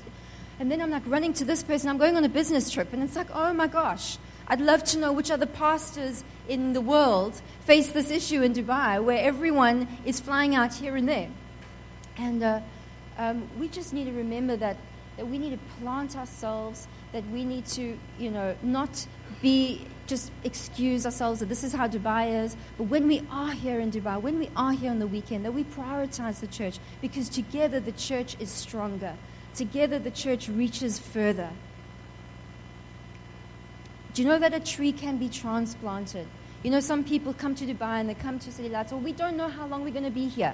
and 0.59 0.71
then 0.71 0.81
I'm 0.81 0.91
like 0.91 1.03
running 1.07 1.33
to 1.33 1.45
this 1.45 1.63
person. 1.63 1.89
I'm 1.89 1.97
going 1.97 2.15
on 2.15 2.23
a 2.23 2.29
business 2.29 2.69
trip. 2.69 2.93
And 2.93 3.01
it's 3.01 3.15
like, 3.15 3.27
Oh 3.33 3.53
my 3.53 3.67
gosh. 3.67 4.17
I'd 4.47 4.61
love 4.61 4.83
to 4.85 4.99
know 4.99 5.13
which 5.13 5.31
other 5.31 5.45
pastors 5.45 6.23
in 6.49 6.73
the 6.73 6.81
world 6.81 7.41
face 7.61 7.89
this 7.89 8.11
issue 8.11 8.41
in 8.41 8.53
Dubai 8.53 9.01
where 9.01 9.23
everyone 9.23 9.87
is 10.05 10.19
flying 10.19 10.55
out 10.55 10.73
here 10.73 10.95
and 10.95 11.07
there. 11.07 11.29
And 12.17 12.43
uh, 12.43 12.59
um, 13.17 13.47
we 13.57 13.67
just 13.69 13.93
need 13.93 14.05
to 14.05 14.11
remember 14.11 14.57
that, 14.57 14.77
that 15.17 15.27
we 15.27 15.37
need 15.39 15.51
to 15.51 15.59
plant 15.79 16.17
ourselves, 16.17 16.87
that 17.13 17.25
we 17.29 17.45
need 17.45 17.65
to, 17.67 17.97
you 18.19 18.29
know, 18.29 18.55
not 18.61 19.07
be 19.41 19.87
just 20.07 20.31
excuse 20.43 21.05
ourselves 21.05 21.39
that 21.39 21.49
this 21.49 21.63
is 21.63 21.73
how 21.73 21.87
Dubai 21.87 22.43
is. 22.43 22.55
But 22.77 22.85
when 22.85 23.07
we 23.07 23.23
are 23.31 23.51
here 23.51 23.79
in 23.79 23.91
Dubai, 23.91 24.21
when 24.21 24.39
we 24.39 24.49
are 24.55 24.71
here 24.71 24.91
on 24.91 24.99
the 24.99 25.07
weekend, 25.07 25.45
that 25.45 25.53
we 25.53 25.63
prioritize 25.63 26.39
the 26.39 26.47
church 26.47 26.79
because 27.01 27.29
together 27.29 27.79
the 27.79 27.91
church 27.93 28.35
is 28.39 28.49
stronger. 28.49 29.15
Together 29.55 29.99
the 29.99 30.11
church 30.11 30.47
reaches 30.47 30.99
further. 30.99 31.49
Do 34.13 34.21
you 34.21 34.27
know 34.27 34.39
that 34.39 34.53
a 34.53 34.59
tree 34.59 34.91
can 34.91 35.17
be 35.17 35.29
transplanted? 35.29 36.27
You 36.63 36.71
know, 36.71 36.79
some 36.79 37.03
people 37.03 37.33
come 37.33 37.55
to 37.55 37.65
Dubai 37.65 37.99
and 37.99 38.09
they 38.09 38.13
come 38.13 38.37
to 38.39 38.51
City 38.51 38.69
Lights, 38.69 38.91
well, 38.91 39.01
we 39.01 39.13
don't 39.13 39.37
know 39.37 39.47
how 39.47 39.65
long 39.65 39.83
we're 39.83 39.91
going 39.91 40.03
to 40.03 40.11
be 40.11 40.27
here. 40.27 40.53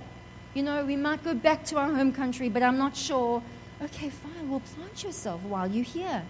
You 0.54 0.64
know, 0.64 0.86
we 0.86 0.96
might 0.96 1.24
go 1.24 1.34
back 1.34 1.66
to 1.66 1.78
our 1.78 1.94
home 1.94 2.14
country, 2.14 2.50
but 2.50 2.64
I'm 2.64 2.78
not 2.78 2.96
sure. 2.96 3.44
Okay, 3.82 4.10
fine, 4.10 4.50
well, 4.50 4.62
plant 4.62 5.04
yourself 5.04 5.42
while 5.44 5.68
you're 5.68 5.84
here. 5.84 6.24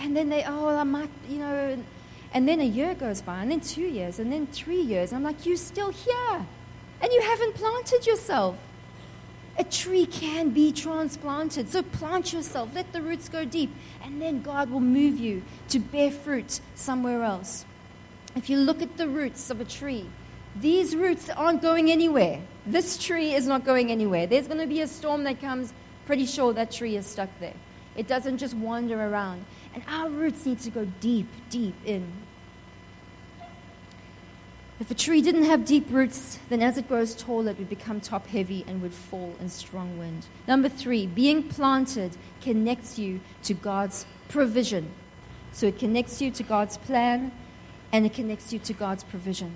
And 0.00 0.16
then 0.16 0.30
they, 0.30 0.42
oh, 0.44 0.68
I 0.68 0.82
might, 0.84 1.10
you 1.28 1.38
know, 1.38 1.78
and 2.32 2.48
then 2.48 2.60
a 2.60 2.64
year 2.64 2.94
goes 2.94 3.20
by, 3.20 3.42
and 3.42 3.50
then 3.50 3.60
two 3.60 3.82
years, 3.82 4.18
and 4.18 4.32
then 4.32 4.46
three 4.46 4.80
years. 4.80 5.12
I'm 5.12 5.22
like, 5.22 5.44
you're 5.44 5.56
still 5.56 5.90
here, 5.90 6.46
and 7.02 7.12
you 7.12 7.20
haven't 7.20 7.54
planted 7.54 8.06
yourself. 8.06 8.56
A 9.58 9.64
tree 9.64 10.06
can 10.06 10.50
be 10.50 10.72
transplanted. 10.72 11.68
So 11.68 11.82
plant 11.82 12.32
yourself, 12.32 12.70
let 12.74 12.92
the 12.94 13.02
roots 13.02 13.28
go 13.28 13.44
deep, 13.44 13.70
and 14.02 14.22
then 14.22 14.40
God 14.40 14.70
will 14.70 14.80
move 14.80 15.18
you 15.18 15.42
to 15.68 15.78
bear 15.78 16.10
fruit 16.10 16.60
somewhere 16.74 17.22
else. 17.22 17.66
if 18.36 18.48
you 18.48 18.56
look 18.56 18.80
at 18.80 18.96
the 18.96 19.08
roots 19.08 19.50
of 19.50 19.60
a 19.60 19.64
tree, 19.64 20.06
these 20.56 20.96
roots 20.96 21.28
aren't 21.30 21.62
going 21.62 21.90
anywhere. 21.90 22.40
This 22.64 22.96
tree 22.96 23.34
is 23.34 23.46
not 23.46 23.64
going 23.64 23.90
anywhere. 23.90 24.26
There's 24.26 24.46
going 24.46 24.60
to 24.60 24.66
be 24.66 24.80
a 24.80 24.86
storm 24.86 25.24
that 25.24 25.40
comes, 25.40 25.72
pretty 26.06 26.26
sure 26.26 26.52
that 26.52 26.70
tree 26.70 26.96
is 26.96 27.06
stuck 27.06 27.28
there. 27.40 27.54
It 27.96 28.06
doesn't 28.06 28.38
just 28.38 28.54
wander 28.54 29.00
around. 29.00 29.44
And 29.74 29.82
our 29.88 30.08
roots 30.08 30.46
need 30.46 30.60
to 30.60 30.70
go 30.70 30.84
deep, 31.00 31.28
deep 31.48 31.74
in. 31.84 32.10
If 34.80 34.90
a 34.90 34.94
tree 34.94 35.20
didn't 35.20 35.44
have 35.44 35.66
deep 35.66 35.86
roots, 35.90 36.38
then 36.48 36.62
as 36.62 36.78
it 36.78 36.88
grows 36.88 37.14
taller, 37.14 37.50
it 37.50 37.58
would 37.58 37.68
become 37.68 38.00
top 38.00 38.26
heavy 38.26 38.64
and 38.66 38.80
would 38.80 38.94
fall 38.94 39.36
in 39.38 39.50
strong 39.50 39.98
wind. 39.98 40.26
Number 40.48 40.70
three, 40.70 41.06
being 41.06 41.42
planted 41.42 42.16
connects 42.40 42.98
you 42.98 43.20
to 43.42 43.52
God's 43.52 44.06
provision. 44.28 44.90
So 45.52 45.66
it 45.66 45.78
connects 45.78 46.22
you 46.22 46.30
to 46.30 46.42
God's 46.42 46.78
plan 46.78 47.30
and 47.92 48.06
it 48.06 48.14
connects 48.14 48.54
you 48.54 48.58
to 48.60 48.72
God's 48.72 49.04
provision. 49.04 49.54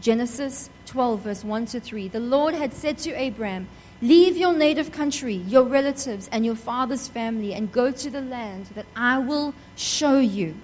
Genesis 0.00 0.70
12, 0.86 1.20
verse 1.20 1.44
1 1.44 1.66
to 1.66 1.80
3. 1.80 2.08
The 2.08 2.20
Lord 2.20 2.54
had 2.54 2.72
said 2.72 2.98
to 2.98 3.10
Abraham, 3.12 3.68
Leave 4.02 4.36
your 4.36 4.54
native 4.54 4.92
country, 4.92 5.34
your 5.34 5.64
relatives, 5.64 6.28
and 6.32 6.46
your 6.46 6.54
father's 6.54 7.06
family, 7.06 7.52
and 7.52 7.70
go 7.70 7.90
to 7.90 8.08
the 8.08 8.22
land 8.22 8.66
that 8.74 8.86
I 8.96 9.18
will 9.18 9.54
show 9.76 10.18
you. 10.18 10.54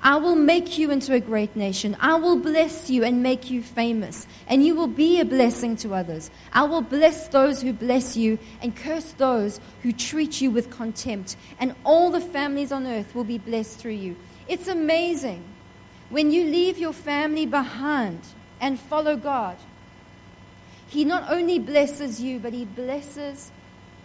I 0.00 0.16
will 0.16 0.36
make 0.36 0.78
you 0.78 0.90
into 0.90 1.12
a 1.12 1.20
great 1.20 1.54
nation. 1.56 1.96
I 2.00 2.14
will 2.14 2.36
bless 2.38 2.88
you 2.88 3.04
and 3.04 3.22
make 3.22 3.50
you 3.50 3.62
famous, 3.62 4.26
and 4.46 4.64
you 4.64 4.74
will 4.74 4.86
be 4.86 5.20
a 5.20 5.24
blessing 5.24 5.76
to 5.78 5.92
others. 5.92 6.30
I 6.52 6.62
will 6.62 6.82
bless 6.82 7.28
those 7.28 7.60
who 7.60 7.72
bless 7.72 8.16
you 8.16 8.38
and 8.62 8.76
curse 8.76 9.12
those 9.12 9.60
who 9.82 9.92
treat 9.92 10.40
you 10.40 10.50
with 10.50 10.70
contempt, 10.70 11.36
and 11.58 11.74
all 11.84 12.10
the 12.10 12.20
families 12.20 12.72
on 12.72 12.86
earth 12.86 13.14
will 13.14 13.24
be 13.24 13.38
blessed 13.38 13.78
through 13.78 13.92
you. 13.92 14.16
It's 14.46 14.68
amazing 14.68 15.44
when 16.10 16.30
you 16.30 16.44
leave 16.44 16.78
your 16.78 16.94
family 16.94 17.44
behind 17.44 18.20
and 18.60 18.80
follow 18.80 19.16
God. 19.16 19.58
He 20.88 21.04
not 21.04 21.30
only 21.30 21.58
blesses 21.58 22.20
you, 22.20 22.38
but 22.38 22.52
He 22.52 22.64
blesses 22.64 23.52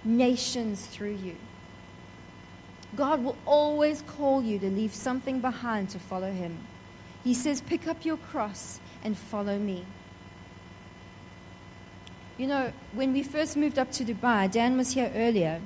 nations 0.03 0.85
through 0.85 1.15
you. 1.15 1.35
God 2.95 3.23
will 3.23 3.37
always 3.45 4.03
call 4.03 4.43
you 4.43 4.59
to 4.59 4.69
leave 4.69 4.93
something 4.93 5.39
behind 5.39 5.89
to 5.91 5.99
follow 5.99 6.31
Him. 6.31 6.59
He 7.23 7.33
says, 7.33 7.61
Pick 7.61 7.87
up 7.87 8.05
your 8.05 8.17
cross 8.17 8.79
and 9.03 9.17
follow 9.17 9.57
me. 9.57 9.85
You 12.37 12.47
know, 12.47 12.73
when 12.93 13.13
we 13.13 13.23
first 13.23 13.55
moved 13.55 13.79
up 13.79 13.91
to 13.93 14.03
Dubai, 14.03 14.51
Dan 14.51 14.75
was 14.75 14.93
here 14.93 15.11
earlier, 15.15 15.61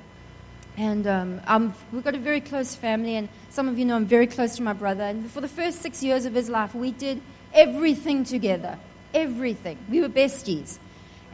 and 0.76 1.06
um, 1.06 1.74
we've 1.90 2.04
got 2.04 2.14
a 2.14 2.18
very 2.18 2.40
close 2.40 2.74
family, 2.74 3.16
and 3.16 3.28
some 3.50 3.68
of 3.68 3.78
you 3.78 3.84
know 3.84 3.96
I'm 3.96 4.06
very 4.06 4.26
close 4.26 4.54
to 4.56 4.62
my 4.62 4.74
brother. 4.74 5.02
And 5.02 5.28
for 5.30 5.40
the 5.40 5.48
first 5.48 5.80
six 5.80 6.02
years 6.02 6.24
of 6.24 6.34
his 6.34 6.48
life, 6.48 6.74
we 6.74 6.92
did 6.92 7.20
everything 7.52 8.22
together. 8.22 8.78
Everything. 9.12 9.78
We 9.90 10.02
were 10.02 10.08
besties. 10.08 10.78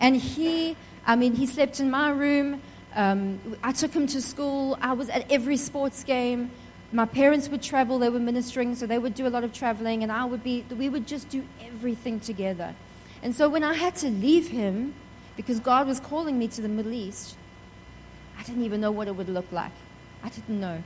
And 0.05 0.17
he, 0.17 0.77
I 1.07 1.17
mean, 1.17 1.35
he 1.35 1.47
slept 1.47 1.81
in 1.81 1.91
my 1.91 2.11
room. 2.11 2.61
Um, 2.95 3.41
I 3.63 3.73
took 3.73 3.95
him 3.95 4.07
to 4.09 4.21
school. 4.21 4.77
I 4.83 4.93
was 4.93 5.09
at 5.09 5.33
every 5.33 5.57
sports 5.57 6.05
game. 6.05 6.51
My 6.93 7.07
parents 7.07 7.49
would 7.49 7.63
travel. 7.63 7.99
They 7.99 8.11
were 8.11 8.19
ministering, 8.19 8.75
so 8.75 8.87
they 8.87 8.99
would 8.99 9.15
do 9.15 9.27
a 9.27 9.33
lot 9.33 9.45
of 9.45 9.55
traveling, 9.55 10.03
and 10.03 10.13
I 10.13 10.27
would 10.27 10.45
be, 10.45 10.63
we 10.77 10.91
would 10.91 11.07
just 11.07 11.31
do 11.31 11.43
everything 11.59 12.21
together. 12.21 12.75
And 13.23 13.35
so 13.35 13.49
when 13.49 13.65
I 13.65 13.73
had 13.73 13.97
to 13.97 14.11
leave 14.11 14.49
him, 14.49 14.93
because 15.39 15.59
God 15.59 15.87
was 15.87 16.01
calling 16.01 16.39
me 16.39 16.49
to 16.49 16.61
the 16.61 16.69
Middle 16.69 16.93
East, 16.93 17.39
I 18.39 18.43
didn't 18.43 18.65
even 18.65 18.83
know 18.83 18.91
what 18.91 19.09
it 19.09 19.17
would 19.17 19.31
look 19.31 19.51
like. 19.53 19.73
I 20.23 20.29
didn't 20.29 20.61
know. 20.61 20.83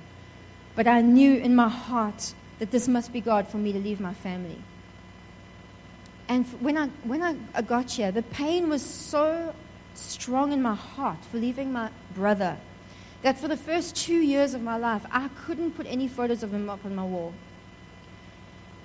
But 0.77 0.87
I 0.87 1.01
knew 1.01 1.35
in 1.35 1.57
my 1.57 1.69
heart 1.69 2.35
that 2.61 2.71
this 2.71 2.87
must 2.87 3.13
be 3.13 3.21
God 3.21 3.49
for 3.49 3.57
me 3.57 3.73
to 3.73 3.81
leave 3.81 3.99
my 3.99 4.15
family. 4.15 4.59
And 6.29 6.47
when 6.61 6.77
I, 6.77 6.89
when 7.05 7.23
I 7.23 7.63
got 7.63 7.91
here, 7.93 8.13
the 8.13 8.23
pain 8.23 8.69
was 8.69 8.85
so 8.85 9.55
strong 9.95 10.53
in 10.53 10.61
my 10.63 10.75
heart 10.75 11.25
for 11.25 11.39
leaving 11.39 11.73
my 11.73 11.91
brother 12.15 12.59
that 13.23 13.39
for 13.39 13.49
the 13.49 13.57
first 13.57 13.97
two 13.97 14.21
years 14.21 14.55
of 14.55 14.63
my 14.63 14.77
life, 14.77 15.05
I 15.11 15.29
couldn't 15.29 15.73
put 15.73 15.87
any 15.87 16.07
photos 16.07 16.43
of 16.43 16.53
him 16.53 16.71
up 16.71 16.85
on 16.85 16.95
my 16.95 17.05
wall. 17.05 17.35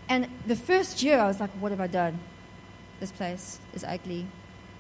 And 0.10 0.28
the 0.48 0.56
first 0.56 1.04
year, 1.04 1.20
I 1.20 1.28
was 1.28 1.40
like, 1.40 1.52
what 1.52 1.72
have 1.72 1.82
I 1.82 1.88
done? 1.88 2.20
This 3.00 3.12
place 3.12 3.60
is 3.74 3.84
ugly. 3.84 4.26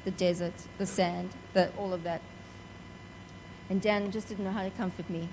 The 0.05 0.11
desert, 0.11 0.53
the 0.77 0.85
sand, 0.85 1.31
the, 1.53 1.69
all 1.77 1.93
of 1.93 2.03
that. 2.03 2.21
And 3.69 3.81
Dan 3.81 4.11
just 4.11 4.27
didn't 4.27 4.43
know 4.43 4.51
how 4.51 4.63
to 4.63 4.69
comfort 4.71 5.09
me. 5.09 5.29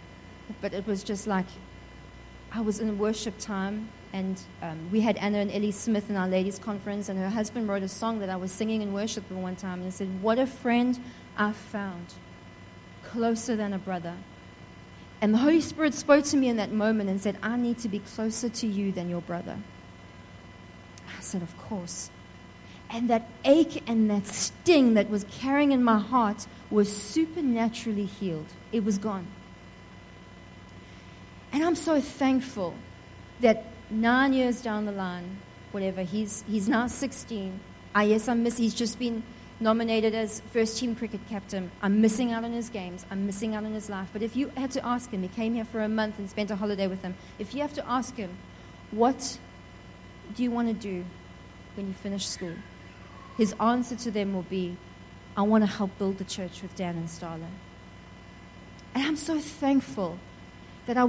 But 0.61 0.75
it 0.75 0.87
was 0.87 1.03
just 1.03 1.27
like, 1.27 1.47
I 2.53 2.61
was 2.61 2.79
in 2.79 2.99
worship 2.99 3.39
time, 3.39 3.89
and 4.13 4.41
um, 4.61 4.91
we 4.91 5.01
had 5.01 5.17
Anna 5.19 5.39
and 5.39 5.53
Ellie 5.53 5.71
Smith 5.71 6.11
in 6.11 6.17
our 6.17 6.29
ladies' 6.29 6.59
conference, 6.59 7.09
and 7.09 7.19
her 7.19 7.31
husband 7.31 7.69
wrote 7.69 7.83
a 7.83 7.89
song 7.89 8.19
that 8.21 8.29
I 8.29 8.37
was 8.37 8.51
singing 8.51 8.83
in 8.83 8.93
worship 8.93 9.31
one 9.31 9.57
time, 9.57 9.81
and 9.81 9.89
it 9.89 9.93
said, 9.93 10.23
What 10.23 10.39
a 10.39 10.47
friend 10.47 10.99
I've 11.37 11.57
found, 11.57 12.15
closer 13.05 13.55
than 13.55 13.73
a 13.73 13.79
brother. 13.79 14.17
And 15.21 15.35
the 15.35 15.39
Holy 15.39 15.61
Spirit 15.61 15.95
spoke 15.95 16.25
to 16.27 16.37
me 16.37 16.49
in 16.49 16.57
that 16.57 16.73
moment 16.73 17.11
and 17.11 17.21
said, 17.21 17.37
I 17.43 17.57
need 17.57 17.79
to 17.79 17.89
be 17.89 18.01
closer 18.01 18.49
to 18.49 18.67
you 18.67 18.91
than 18.91 19.09
your 19.09 19.21
brother. 19.21 19.59
I 21.07 21.21
said, 21.21 21.43
Of 21.43 21.57
course. 21.57 22.11
And 22.93 23.09
that 23.09 23.29
ache 23.45 23.85
and 23.87 24.11
that 24.11 24.27
sting 24.27 24.95
that 24.95 25.09
was 25.09 25.25
carrying 25.31 25.71
in 25.71 25.85
my 25.85 25.99
heart 25.99 26.49
was 26.71 26.95
supernaturally 26.95 28.07
healed. 28.07 28.49
It 28.73 28.85
was 28.85 28.99
gone. 28.99 29.29
And 31.53 31.65
I'm 31.65 31.77
so 31.77 32.01
thankful 32.01 32.75
that 33.41 33.65
nine 33.91 34.33
years 34.33 34.63
down 34.63 34.87
the 34.87 34.93
line, 34.93 35.39
whatever, 35.73 36.03
he's, 36.03 36.45
he's 36.49 36.69
now 36.69 36.87
16. 36.87 37.61
Ah, 37.95 38.03
yes, 38.03 38.29
I'm 38.29 38.43
miss, 38.43 38.57
he's 38.57 38.75
just 38.75 38.99
been 38.99 39.23
nominated 39.61 40.15
as 40.15 40.41
first 40.53 40.79
team 40.79 40.97
cricket 40.97 41.21
captain. 41.29 41.71
I'm 41.83 42.01
missing 42.01 42.33
out 42.33 42.45
on 42.45 42.53
his 42.53 42.71
games. 42.71 43.05
I'm 43.11 43.27
missing 43.27 43.55
out 43.55 43.65
on 43.65 43.75
his 43.75 43.91
life. 43.91 44.09
But 44.13 44.23
if 44.23 44.35
you 44.35 44.49
had 44.57 44.71
to 44.73 44.87
ask 44.87 45.11
him, 45.11 45.23
he 45.23 45.29
came 45.29 45.55
here 45.55 45.65
for 45.65 45.83
a 45.83 45.89
month 45.89 46.19
and 46.19 46.31
spent 46.31 46.51
a 46.51 46.57
holiday 46.57 46.87
with 46.87 47.03
him. 47.03 47.15
If 47.39 47.55
you 47.55 47.61
have 47.61 47.75
to 47.75 47.89
ask 47.89 48.17
him, 48.17 48.37
what 48.91 49.39
do 50.35 50.43
you 50.43 50.51
want 50.51 50.69
to 50.69 50.75
do 50.75 51.05
when 51.77 51.89
you 51.89 51.93
finish 51.93 52.27
school? 52.27 52.55
His 53.37 53.55
answer 53.61 53.97
to 53.97 54.11
them 54.11 54.35
will 54.35 54.43
be, 54.43 54.77
I 55.37 55.43
want 55.43 55.63
to 55.63 55.71
help 55.71 55.97
build 55.99 56.19
the 56.19 56.25
church 56.25 56.63
with 56.63 56.75
Dan 56.75 56.97
and 56.97 57.09
Starla. 57.09 57.49
And 58.95 59.07
I'm 59.07 59.17
so 59.17 59.39
thankful 59.39 60.19
that 60.87 60.97
I 60.97 61.03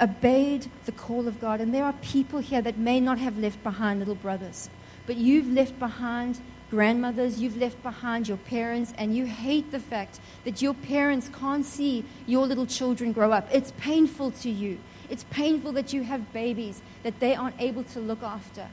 obeyed 0.00 0.70
the 0.84 0.92
call 0.92 1.28
of 1.28 1.40
God. 1.40 1.60
And 1.60 1.74
there 1.74 1.84
are 1.84 1.92
people 1.94 2.38
here 2.38 2.62
that 2.62 2.78
may 2.78 3.00
not 3.00 3.18
have 3.18 3.38
left 3.38 3.62
behind 3.62 3.98
little 3.98 4.14
brothers, 4.14 4.68
but 5.06 5.16
you've 5.16 5.50
left 5.52 5.78
behind 5.78 6.40
grandmothers, 6.70 7.40
you've 7.40 7.56
left 7.56 7.82
behind 7.82 8.28
your 8.28 8.36
parents, 8.36 8.92
and 8.98 9.16
you 9.16 9.24
hate 9.24 9.70
the 9.70 9.80
fact 9.80 10.20
that 10.44 10.60
your 10.60 10.74
parents 10.74 11.30
can't 11.38 11.64
see 11.64 12.04
your 12.26 12.46
little 12.46 12.66
children 12.66 13.12
grow 13.12 13.32
up. 13.32 13.48
It's 13.50 13.72
painful 13.78 14.32
to 14.32 14.50
you. 14.50 14.78
It's 15.08 15.24
painful 15.30 15.72
that 15.72 15.92
you 15.92 16.02
have 16.02 16.32
babies 16.32 16.82
that 17.02 17.20
they 17.20 17.34
aren't 17.34 17.60
able 17.60 17.84
to 17.84 18.00
look 18.00 18.22
after. 18.22 18.68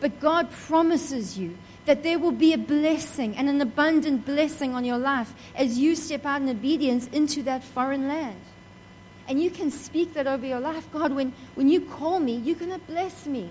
But 0.00 0.18
God 0.20 0.50
promises 0.50 1.36
you 1.36 1.58
that 1.84 2.02
there 2.02 2.18
will 2.18 2.32
be 2.32 2.54
a 2.54 2.58
blessing 2.58 3.36
and 3.36 3.48
an 3.48 3.60
abundant 3.60 4.24
blessing 4.24 4.74
on 4.74 4.84
your 4.84 4.96
life 4.96 5.34
as 5.54 5.78
you 5.78 5.94
step 5.94 6.24
out 6.24 6.40
in 6.40 6.48
obedience 6.48 7.06
into 7.08 7.42
that 7.42 7.62
foreign 7.62 8.08
land. 8.08 8.40
And 9.30 9.40
you 9.40 9.48
can 9.48 9.70
speak 9.70 10.14
that 10.14 10.26
over 10.26 10.44
your 10.44 10.58
life. 10.58 10.90
God, 10.90 11.12
when, 11.12 11.32
when 11.54 11.68
you 11.68 11.82
call 11.82 12.18
me, 12.18 12.34
you're 12.34 12.56
going 12.56 12.72
to 12.72 12.80
bless 12.80 13.26
me. 13.26 13.48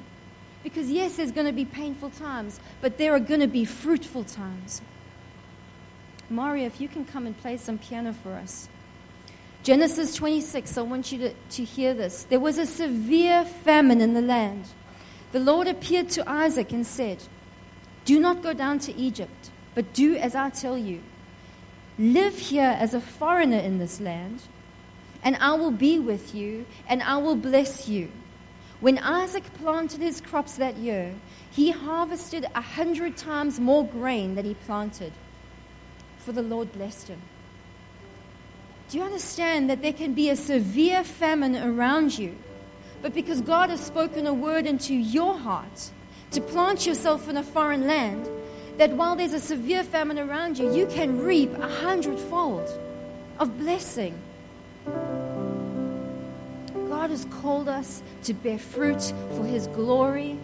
Because, 0.61 0.91
yes, 0.91 1.15
there's 1.15 1.31
going 1.31 1.47
to 1.47 1.53
be 1.53 1.63
painful 1.63 2.09
times, 2.09 2.59
but 2.81 2.97
there 2.97 3.15
are 3.15 3.19
going 3.21 3.39
to 3.39 3.47
be 3.47 3.63
fruitful 3.63 4.25
times. 4.25 4.81
Mario, 6.29 6.65
if 6.65 6.81
you 6.81 6.89
can 6.89 7.05
come 7.05 7.25
and 7.25 7.37
play 7.37 7.55
some 7.55 7.77
piano 7.77 8.11
for 8.11 8.33
us. 8.33 8.67
Genesis 9.63 10.13
26, 10.15 10.77
I 10.77 10.81
want 10.81 11.13
you 11.13 11.19
to, 11.19 11.33
to 11.51 11.63
hear 11.63 11.93
this. 11.93 12.23
There 12.23 12.41
was 12.41 12.57
a 12.57 12.65
severe 12.65 13.45
famine 13.45 14.01
in 14.01 14.13
the 14.13 14.21
land. 14.21 14.65
The 15.31 15.39
Lord 15.39 15.69
appeared 15.69 16.09
to 16.09 16.29
Isaac 16.29 16.73
and 16.73 16.85
said, 16.85 17.23
Do 18.03 18.19
not 18.19 18.43
go 18.43 18.51
down 18.51 18.79
to 18.79 18.95
Egypt, 18.97 19.49
but 19.75 19.93
do 19.93 20.17
as 20.17 20.35
I 20.35 20.49
tell 20.49 20.77
you. 20.77 21.01
Live 21.97 22.37
here 22.37 22.75
as 22.77 22.93
a 22.93 22.99
foreigner 22.99 23.59
in 23.59 23.77
this 23.77 24.01
land 24.01 24.41
and 25.23 25.35
I 25.37 25.53
will 25.53 25.71
be 25.71 25.99
with 25.99 26.33
you, 26.33 26.65
and 26.87 27.03
I 27.03 27.17
will 27.17 27.35
bless 27.35 27.87
you. 27.87 28.11
When 28.79 28.97
Isaac 28.97 29.43
planted 29.55 29.99
his 29.99 30.21
crops 30.21 30.55
that 30.55 30.77
year, 30.77 31.13
he 31.51 31.71
harvested 31.71 32.45
a 32.55 32.61
hundred 32.61 33.17
times 33.17 33.59
more 33.59 33.85
grain 33.85 34.35
than 34.35 34.45
he 34.45 34.53
planted, 34.53 35.11
for 36.19 36.31
the 36.31 36.41
Lord 36.41 36.71
blessed 36.71 37.09
him. 37.09 37.21
Do 38.89 38.97
you 38.97 39.03
understand 39.03 39.69
that 39.69 39.81
there 39.81 39.93
can 39.93 40.13
be 40.13 40.29
a 40.29 40.35
severe 40.35 41.03
famine 41.03 41.55
around 41.57 42.17
you, 42.17 42.35
but 43.01 43.13
because 43.13 43.41
God 43.41 43.69
has 43.69 43.85
spoken 43.85 44.25
a 44.25 44.33
word 44.33 44.65
into 44.65 44.93
your 44.93 45.37
heart 45.37 45.91
to 46.31 46.41
plant 46.41 46.85
yourself 46.85 47.27
in 47.27 47.37
a 47.37 47.43
foreign 47.43 47.85
land, 47.85 48.29
that 48.77 48.91
while 48.91 49.15
there's 49.15 49.33
a 49.33 49.39
severe 49.39 49.83
famine 49.83 50.17
around 50.17 50.57
you, 50.57 50.73
you 50.73 50.87
can 50.87 51.19
reap 51.19 51.53
a 51.57 51.67
hundredfold 51.67 52.69
of 53.39 53.57
blessing 53.57 54.17
God 56.89 57.09
has 57.09 57.25
called 57.41 57.69
us 57.69 58.01
to 58.23 58.33
bear 58.33 58.59
fruit 58.59 59.01
for 59.35 59.45
His 59.45 59.67
glory. 59.67 60.37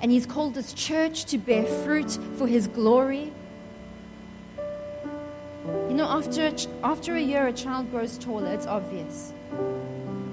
And 0.00 0.10
He's 0.10 0.26
called 0.26 0.54
this 0.54 0.72
church 0.72 1.24
to 1.26 1.38
bear 1.38 1.64
fruit 1.84 2.18
for 2.36 2.46
His 2.46 2.68
glory. 2.68 3.32
You 5.88 5.94
know, 5.94 6.06
after, 6.08 6.52
after 6.84 7.14
a 7.14 7.20
year, 7.20 7.46
a 7.46 7.52
child 7.52 7.90
grows 7.90 8.18
taller, 8.18 8.52
it's 8.52 8.66
obvious. 8.66 9.32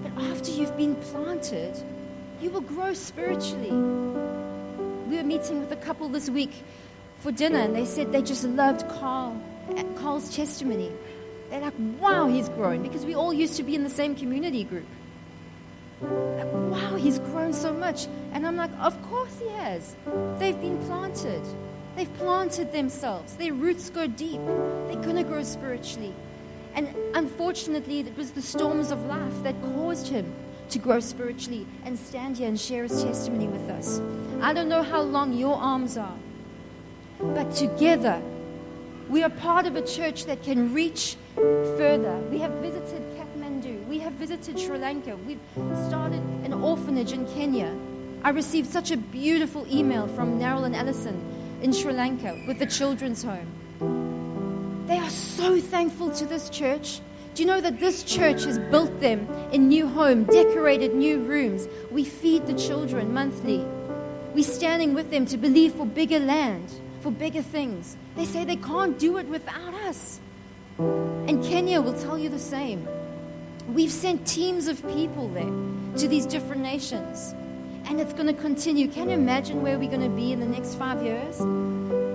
But 0.03 0.23
after 0.23 0.51
you've 0.51 0.75
been 0.77 0.95
planted, 0.95 1.75
you 2.41 2.49
will 2.49 2.61
grow 2.61 2.93
spiritually. 2.93 3.71
We 5.07 5.17
were 5.17 5.23
meeting 5.23 5.61
with 5.61 5.71
a 5.71 5.77
couple 5.77 6.09
this 6.09 6.29
week 6.29 6.51
for 7.19 7.31
dinner, 7.31 7.59
and 7.59 7.75
they 7.75 7.85
said 7.85 8.11
they 8.11 8.21
just 8.21 8.43
loved 8.43 8.87
Carl, 8.89 9.41
Carl's 9.95 10.35
testimony. 10.35 10.91
They're 11.53 11.61
like, 11.61 11.75
wow, 11.99 12.25
he's 12.25 12.49
grown, 12.49 12.81
because 12.81 13.05
we 13.05 13.13
all 13.13 13.31
used 13.31 13.57
to 13.57 13.63
be 13.63 13.75
in 13.75 13.83
the 13.83 13.89
same 13.91 14.15
community 14.15 14.63
group. 14.63 14.87
Like, 16.01 16.51
wow, 16.51 16.95
he's 16.95 17.19
grown 17.19 17.53
so 17.53 17.71
much. 17.71 18.07
And 18.31 18.47
I'm 18.47 18.55
like, 18.55 18.71
of 18.79 18.99
course 19.03 19.37
he 19.39 19.49
has. 19.49 19.95
They've 20.39 20.59
been 20.59 20.83
planted. 20.87 21.43
They've 21.95 22.11
planted 22.15 22.71
themselves. 22.71 23.35
Their 23.35 23.53
roots 23.53 23.91
go 23.91 24.07
deep. 24.07 24.41
They're 24.43 25.03
going 25.03 25.17
to 25.17 25.23
grow 25.23 25.43
spiritually. 25.43 26.11
And 26.73 26.91
unfortunately, 27.13 27.99
it 27.99 28.17
was 28.17 28.31
the 28.31 28.41
storms 28.41 28.89
of 28.89 29.05
life 29.05 29.43
that 29.43 29.53
caused 29.61 30.07
him 30.07 30.33
to 30.71 30.79
grow 30.79 30.99
spiritually 31.01 31.67
and 31.85 31.99
stand 31.99 32.37
here 32.37 32.47
and 32.47 32.59
share 32.59 32.81
his 32.81 33.03
testimony 33.03 33.47
with 33.47 33.69
us. 33.69 34.01
I 34.41 34.53
don't 34.53 34.69
know 34.69 34.81
how 34.81 35.01
long 35.01 35.33
your 35.33 35.57
arms 35.57 35.99
are, 35.99 36.17
but 37.19 37.53
together, 37.53 38.23
we 39.09 39.23
are 39.23 39.29
part 39.29 39.65
of 39.65 39.75
a 39.75 39.81
church 39.81 40.25
that 40.25 40.43
can 40.43 40.73
reach 40.73 41.17
further. 41.35 42.17
We 42.29 42.39
have 42.39 42.51
visited 42.53 43.01
Kathmandu, 43.17 43.85
we 43.87 43.99
have 43.99 44.13
visited 44.13 44.59
Sri 44.59 44.77
Lanka, 44.77 45.17
we've 45.27 45.39
started 45.87 46.21
an 46.43 46.53
orphanage 46.53 47.11
in 47.11 47.25
Kenya. 47.33 47.75
I 48.23 48.29
received 48.29 48.71
such 48.71 48.91
a 48.91 48.97
beautiful 48.97 49.67
email 49.69 50.07
from 50.07 50.39
Narol 50.39 50.65
and 50.65 50.75
Allison 50.75 51.21
in 51.61 51.73
Sri 51.73 51.93
Lanka 51.93 52.41
with 52.47 52.59
the 52.59 52.65
children's 52.65 53.23
home. 53.23 54.85
They 54.87 54.97
are 54.97 55.09
so 55.09 55.59
thankful 55.59 56.11
to 56.11 56.25
this 56.25 56.49
church. 56.49 56.99
Do 57.35 57.41
you 57.41 57.47
know 57.47 57.61
that 57.61 57.79
this 57.79 58.03
church 58.03 58.43
has 58.43 58.59
built 58.59 58.99
them 58.99 59.27
a 59.51 59.57
new 59.57 59.87
home, 59.87 60.23
decorated 60.25 60.93
new 60.93 61.19
rooms? 61.23 61.67
We 61.91 62.05
feed 62.05 62.45
the 62.45 62.53
children 62.53 63.13
monthly. 63.13 63.65
We're 64.33 64.43
standing 64.43 64.93
with 64.93 65.09
them 65.09 65.25
to 65.27 65.37
believe 65.37 65.73
for 65.73 65.85
bigger 65.85 66.19
land, 66.19 66.71
for 67.03 67.11
bigger 67.11 67.41
things. 67.41 67.95
They 68.15 68.25
say 68.25 68.45
they 68.45 68.55
can't 68.55 68.97
do 68.97 69.17
it 69.17 69.27
without 69.27 69.73
us. 69.85 70.19
And 70.79 71.43
Kenya 71.43 71.81
will 71.81 71.99
tell 72.01 72.17
you 72.17 72.29
the 72.29 72.39
same. 72.39 72.87
We've 73.67 73.91
sent 73.91 74.25
teams 74.25 74.67
of 74.67 74.81
people 74.87 75.27
there 75.27 75.53
to 75.99 76.07
these 76.07 76.25
different 76.25 76.63
nations 76.63 77.35
and 77.85 77.99
it's 77.99 78.13
going 78.13 78.27
to 78.27 78.33
continue. 78.33 78.87
Can 78.87 79.09
you 79.09 79.15
imagine 79.15 79.61
where 79.61 79.77
we're 79.77 79.89
going 79.89 80.01
to 80.01 80.09
be 80.09 80.31
in 80.31 80.39
the 80.39 80.45
next 80.45 80.75
five 80.75 81.03
years? 81.03 81.37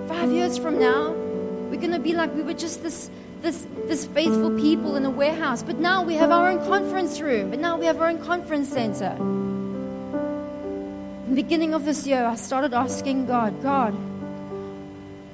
Five 0.09 0.31
years 0.31 0.57
from 0.57 0.79
now, 0.79 1.11
we're 1.11 1.79
going 1.79 1.91
to 1.91 1.99
be 1.99 2.13
like 2.13 2.33
we 2.33 2.41
were 2.41 2.53
just 2.53 2.81
this, 2.81 3.09
this, 3.41 3.67
this 3.85 4.05
faithful 4.07 4.49
people 4.59 4.95
in 4.95 5.05
a 5.05 5.09
warehouse, 5.09 5.61
but 5.61 5.77
now 5.77 6.01
we 6.03 6.15
have 6.15 6.31
our 6.31 6.49
own 6.49 6.57
conference 6.65 7.21
room, 7.21 7.51
but 7.51 7.59
now 7.59 7.77
we 7.77 7.85
have 7.85 8.01
our 8.01 8.07
own 8.07 8.23
conference 8.23 8.69
center. 8.69 9.15
In 11.27 11.35
the 11.35 11.35
beginning 11.35 11.75
of 11.75 11.85
this 11.85 12.07
year, 12.07 12.25
I 12.25 12.35
started 12.35 12.73
asking 12.73 13.27
God, 13.27 13.61
God, 13.61 13.93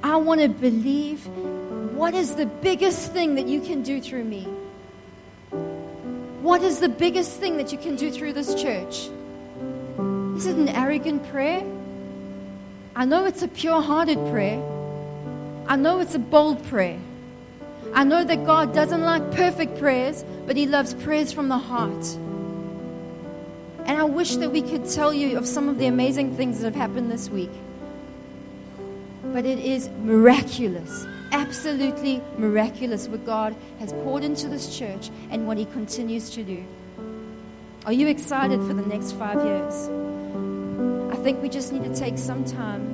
I 0.05 0.17
want 0.17 0.39
to 0.39 0.49
believe 0.49 1.25
what 1.95 2.13
is 2.13 2.35
the 2.35 2.45
biggest 2.45 3.11
thing 3.11 3.33
that 3.35 3.47
you 3.47 3.59
can 3.59 3.81
do 3.81 3.99
through 3.99 4.23
me? 4.23 4.43
What 6.43 6.61
is 6.61 6.79
the 6.79 6.89
biggest 6.89 7.39
thing 7.39 7.57
that 7.57 7.71
you 7.71 7.79
can 7.79 7.95
do 7.95 8.11
through 8.11 8.33
this 8.33 8.53
church? 8.53 9.09
Is 10.37 10.45
it 10.45 10.57
an 10.57 10.69
arrogant 10.69 11.27
prayer? 11.31 11.63
I 12.95 13.05
know 13.05 13.25
it's 13.25 13.41
a 13.41 13.47
pure 13.47 13.81
hearted 13.81 14.19
prayer. 14.29 14.61
I 15.65 15.75
know 15.75 15.99
it's 16.01 16.13
a 16.13 16.19
bold 16.19 16.63
prayer. 16.65 16.99
I 17.91 18.03
know 18.03 18.23
that 18.23 18.45
God 18.45 18.75
doesn't 18.75 19.01
like 19.01 19.31
perfect 19.31 19.79
prayers, 19.79 20.23
but 20.45 20.55
He 20.55 20.67
loves 20.67 20.93
prayers 20.93 21.31
from 21.31 21.47
the 21.47 21.57
heart. 21.57 22.05
And 23.87 23.97
I 23.97 24.03
wish 24.03 24.35
that 24.35 24.51
we 24.51 24.61
could 24.61 24.87
tell 24.87 25.11
you 25.11 25.35
of 25.35 25.47
some 25.47 25.67
of 25.67 25.79
the 25.79 25.87
amazing 25.87 26.37
things 26.37 26.59
that 26.59 26.65
have 26.65 26.75
happened 26.75 27.09
this 27.09 27.27
week. 27.27 27.49
But 29.35 29.45
it 29.45 29.59
is 29.59 29.89
miraculous, 30.01 31.05
absolutely 31.33 32.21
miraculous 32.37 33.09
what 33.09 33.25
God 33.25 33.53
has 33.79 33.91
poured 33.91 34.23
into 34.23 34.47
this 34.47 34.77
church 34.77 35.09
and 35.29 35.45
what 35.45 35.57
He 35.57 35.65
continues 35.65 36.29
to 36.29 36.43
do. 36.43 36.63
Are 37.85 37.91
you 37.91 38.07
excited 38.07 38.61
for 38.61 38.73
the 38.73 38.81
next 38.83 39.11
five 39.11 39.43
years? 39.43 39.89
I 41.11 41.21
think 41.21 41.41
we 41.41 41.49
just 41.49 41.73
need 41.73 41.83
to 41.83 41.93
take 41.93 42.17
some 42.17 42.45
time 42.45 42.87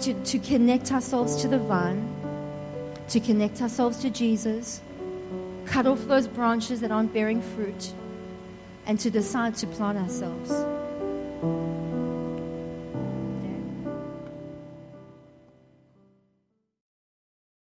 to, 0.00 0.12
to 0.12 0.38
connect 0.40 0.92
ourselves 0.92 1.36
to 1.36 1.48
the 1.48 1.58
vine, 1.58 2.06
to 3.08 3.20
connect 3.20 3.62
ourselves 3.62 4.00
to 4.00 4.10
Jesus, 4.10 4.82
cut 5.64 5.86
off 5.86 6.06
those 6.08 6.28
branches 6.28 6.82
that 6.82 6.90
aren't 6.90 7.14
bearing 7.14 7.40
fruit, 7.40 7.94
and 8.84 9.00
to 9.00 9.10
decide 9.10 9.54
to 9.54 9.66
plant 9.66 9.96
ourselves. 9.96 10.52